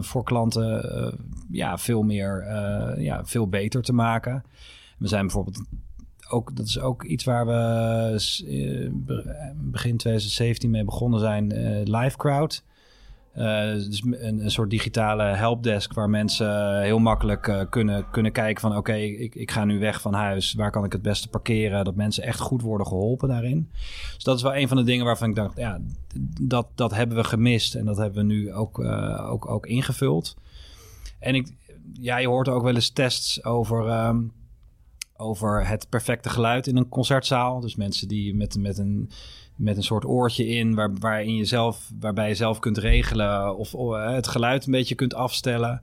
[0.00, 1.18] voor klanten
[1.50, 2.46] ja, veel meer,
[3.00, 4.44] ja, veel beter te maken.
[4.98, 5.60] We zijn bijvoorbeeld
[6.28, 8.18] ook, dat is ook iets waar we
[9.54, 11.46] begin 2017 mee begonnen zijn,
[11.82, 12.62] Live Crowd.
[13.32, 18.76] Eh, dus een, soort digitale helpdesk waar mensen heel makkelijk eh, kunnen, kunnen kijken van
[18.76, 20.52] oké, ik, ik ga nu weg van huis.
[20.52, 21.84] Waar kan ik het beste parkeren?
[21.84, 23.70] Dat mensen echt goed worden geholpen daarin.
[24.14, 25.78] Dus dat is wel een van de dingen waarvan ik dacht, ja,
[26.40, 27.74] dat, dat hebben we gemist.
[27.74, 30.36] En dat hebben we nu ook, eh, ook, ook ingevuld.
[31.18, 31.52] En ik,
[31.92, 34.18] ja, je hoort ook wel eens tests over, ehm,
[35.22, 37.60] over het perfecte geluid in een concertzaal.
[37.60, 39.10] Dus mensen die met, met een
[39.56, 43.74] met een soort oortje in, waar, waarin je zelf, waarbij je zelf kunt regelen of,
[43.74, 45.82] eh, het geluid een beetje kunt afstellen.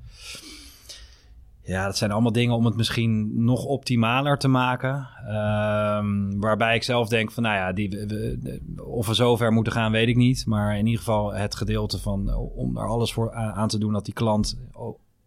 [1.63, 5.07] Ja, dat zijn allemaal dingen om het misschien nog optimaler te maken.
[5.27, 9.91] Ehm, waarbij ik zelf denk van, nou ja, die, we- of we zover moeten gaan,
[9.91, 10.45] weet ik niet.
[10.45, 14.05] Maar in ieder geval het gedeelte van om er alles voor aan te doen dat
[14.05, 14.57] die klant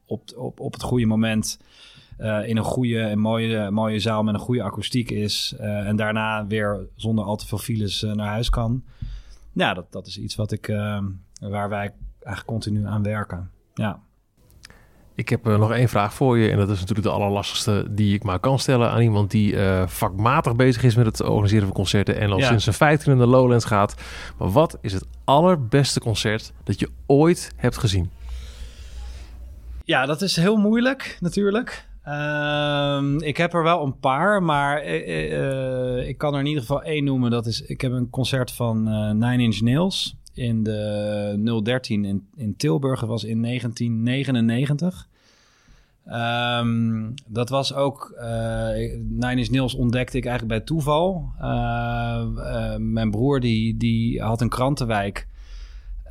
[0.07, 1.59] op, op, op het goede moment
[2.19, 5.55] eh, in een goede en mooie, mooie zaal met een goede akoestiek is.
[5.59, 8.83] eh, en daarna weer zonder al te veel files eh, naar huis kan.
[9.53, 10.67] Ja, dat, dat is iets wat ik,
[11.41, 11.93] waar wij
[12.23, 13.51] eigenlijk continu aan werken.
[13.75, 13.99] Ja.
[15.15, 16.51] Ik heb nog één vraag voor je.
[16.51, 19.87] En dat is natuurlijk de allerlastigste die ik maar kan stellen aan iemand die eh,
[19.87, 22.19] vakmatig bezig is met het organiseren van concerten.
[22.19, 22.47] En al Ja.
[22.47, 23.95] sinds zijn vijfde in de Lowlands gaat.
[24.39, 28.11] Maar wat is het allerbeste concert dat je ooit hebt gezien?
[29.85, 31.89] Ja, dat is heel moeilijk natuurlijk.
[32.03, 36.61] Ehm, ik heb er wel een paar, maar eh, eh, ik kan er in ieder
[36.61, 37.31] geval één noemen.
[37.31, 42.27] Dat is, ik heb een concert van eh, Nine Inch Nails in de 013 in,
[42.37, 43.01] in Tilburg.
[43.01, 45.09] Dat was in 1999.
[46.05, 48.69] Ehm, dat was ook, eh
[49.09, 51.33] Nine Inch Nails ontdekte ik eigenlijk bij toeval.
[51.41, 55.27] Eh, eh, mijn broer die, die had een krantenwijk.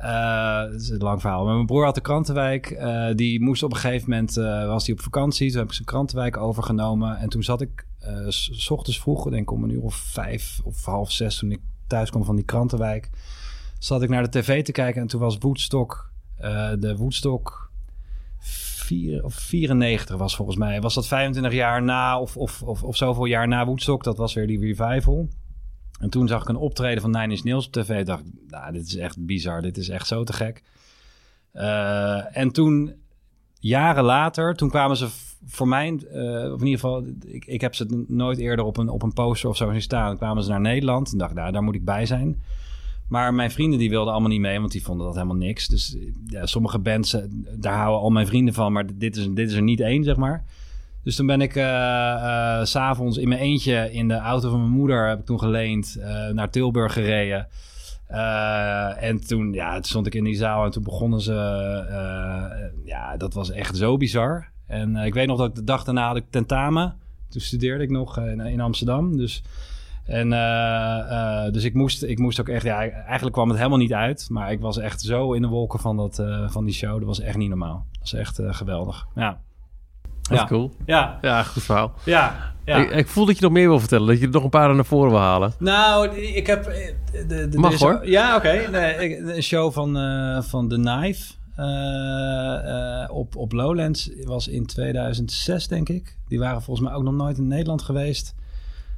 [0.02, 1.44] Eh, is een lang verhaal.
[1.44, 2.70] Maar mijn broer had de krantenwijk.
[2.70, 5.50] eh, die moest op een gegeven moment, eh, was hij op vakantie.
[5.50, 7.16] Toen heb ik zijn krantenwijk overgenomen.
[7.16, 7.86] En toen zat ik
[8.28, 12.10] s, ochtends vroeg, denk om een uur of vijf of half zes, toen ik thuis
[12.10, 13.10] kwam van die krantenwijk,
[13.78, 15.00] zat ik naar de tv te kijken.
[15.00, 16.10] En toen was Woodstock,
[16.78, 17.70] de Woodstock
[18.38, 20.80] vier, of 94 was volgens mij.
[20.80, 24.04] Was dat 25 jaar na of, of, of, of zoveel jaar na Woodstock?
[24.04, 25.28] Dat was weer die revival.
[26.02, 28.04] En toen zag ik een optreden van Nine Inch Nails op tv.
[28.04, 29.62] Dacht, nou, dit is echt bizar.
[29.62, 30.62] Dit is echt zo te gek.
[31.54, 32.94] Uh, en toen,
[33.60, 35.08] jaren later, toen kwamen ze
[35.46, 38.88] voor mij, uh, of in ieder geval, ik, ik heb ze nooit eerder op een,
[38.88, 40.16] op een poster of zo zien staan.
[40.16, 42.42] Kwamen ze naar Nederland en dacht, nou, daar moet ik bij zijn.
[43.08, 45.68] Maar mijn vrienden die wilden allemaal niet mee, want die vonden dat helemaal niks.
[45.68, 45.96] Dus
[46.26, 47.22] ja, sommige bands, eh,
[47.56, 50.16] daar houden al mijn vrienden van, maar dit is, dit is er niet één, zeg
[50.16, 50.44] maar.
[51.02, 54.72] Dus toen ben ik uh, uh, s'avonds in mijn eentje in de auto van mijn
[54.72, 57.48] moeder, heb ik toen geleend, uh, naar Tilburg gereden.
[58.98, 61.34] en toen, ja, toen stond ik in die zaal en toen begonnen ze,
[62.84, 64.50] ja, dat was echt zo bizar.
[64.66, 66.94] En ik weet nog dat ik de dag daarna had ik tentamen.
[67.28, 69.42] Toen studeerde ik nog in, in Amsterdam, dus...
[70.04, 70.30] En
[71.52, 74.26] dus ik moest, ik moest ook echt, ja, eigenlijk kwam het helemaal niet uit.
[74.30, 76.98] Maar ik was echt zo in de wolken van, dat, van die show.
[76.98, 77.86] Dat was echt niet normaal.
[77.90, 79.06] Dat was echt geweldig.
[79.14, 79.40] Ja.
[80.22, 80.46] Dat ja.
[80.46, 80.72] cool.
[80.86, 81.18] Ja.
[81.20, 81.92] Ja, goed verhaal.
[82.04, 82.52] Ja.
[82.64, 82.76] ja.
[82.76, 84.06] Ik, ik, voel dat je nog meer wil vertellen.
[84.06, 85.52] Dat je er nog een paar naar voren wil halen.
[85.58, 86.64] Nou, ik heb...
[87.28, 88.08] De, de, Mag hoor.
[88.08, 88.46] Ja, oké.
[88.46, 88.66] Okay.
[88.66, 89.94] Nee, een show van,
[90.44, 91.32] van The Knife.
[93.10, 96.16] op, op Lowlands was in 2006, denk ik.
[96.28, 98.34] Die waren volgens mij ook nog nooit in Nederland geweest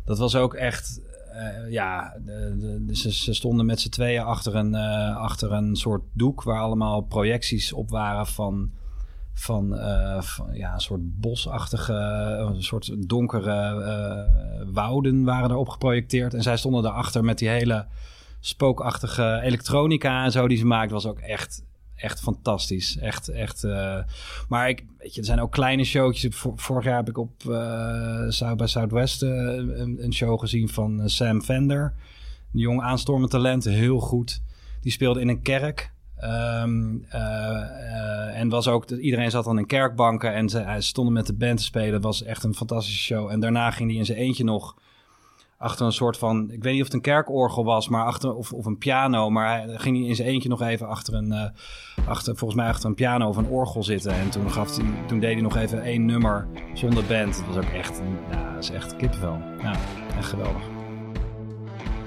[0.04, 1.00] dat was ook echt.
[1.34, 5.76] Uh, ja, de, de, ze, ze, stonden met z'n tweeën achter een, uh, achter een
[5.76, 8.70] soort doek waar allemaal projecties op waren van,
[9.34, 11.92] van, uh, van ja, een soort bosachtige,
[12.54, 16.34] een soort donkere wouden waren erop geprojecteerd.
[16.34, 17.86] En zij stonden daarachter met die hele
[18.40, 20.92] spookachtige elektronica en zo die ze maakten.
[20.94, 21.62] was ook echt
[21.94, 22.98] echt fantastisch.
[22.98, 23.64] Echt, echt.
[23.64, 23.98] Uh,
[24.48, 26.36] maar ik, weet je, er zijn ook kleine showtjes.
[26.54, 27.32] Vorig jaar heb ik op
[28.28, 31.94] South by Southwest een, een, show gezien van Sam Fender.
[32.52, 34.42] Een jong aanstormend talent, heel goed.
[34.80, 35.92] Die speelde in een kerk.
[36.24, 37.04] Um,
[38.34, 41.58] en was ook, iedereen zat dan in kerkbanken en ze, hij stonden met de band
[41.58, 41.92] te spelen.
[41.92, 43.30] Het was echt een fantastische show.
[43.30, 44.74] En daarna ging hij in zijn eentje nog
[45.58, 48.52] achter een soort van, ik weet niet of het een kerkorgel was, maar achter of,
[48.52, 51.44] of een piano, maar hij ging hij in zijn eentje nog even achter een, uh,
[52.08, 54.12] achter, volgens mij achter een piano of een orgel zitten.
[54.12, 57.36] En toen, gaf hij, toen deed hij nog even één nummer zonder band.
[57.36, 58.02] Dat was ook echt,
[58.58, 59.38] is echt kippenvel.
[59.62, 59.74] Ja,
[60.16, 60.73] echt geweldig.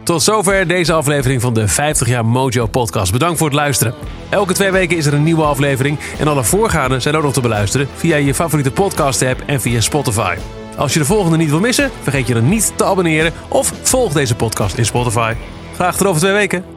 [0.08, 3.12] Tot zover deze aflevering van de 50 jaar Mojo podcast.
[3.12, 3.94] Bedankt voor het luisteren.
[4.30, 7.42] Elke twee weken is er een nieuwe aflevering en alle voorgaande zijn ook nog te
[7.42, 10.36] beluisteren via je favoriete podcast app en via Spotify.
[10.78, 14.14] Als je de volgende niet wil missen, vergeet je dan niet te abonneren of volg
[14.14, 15.34] deze podcast in Spotify.
[15.76, 16.77] Graag tot over twee weken.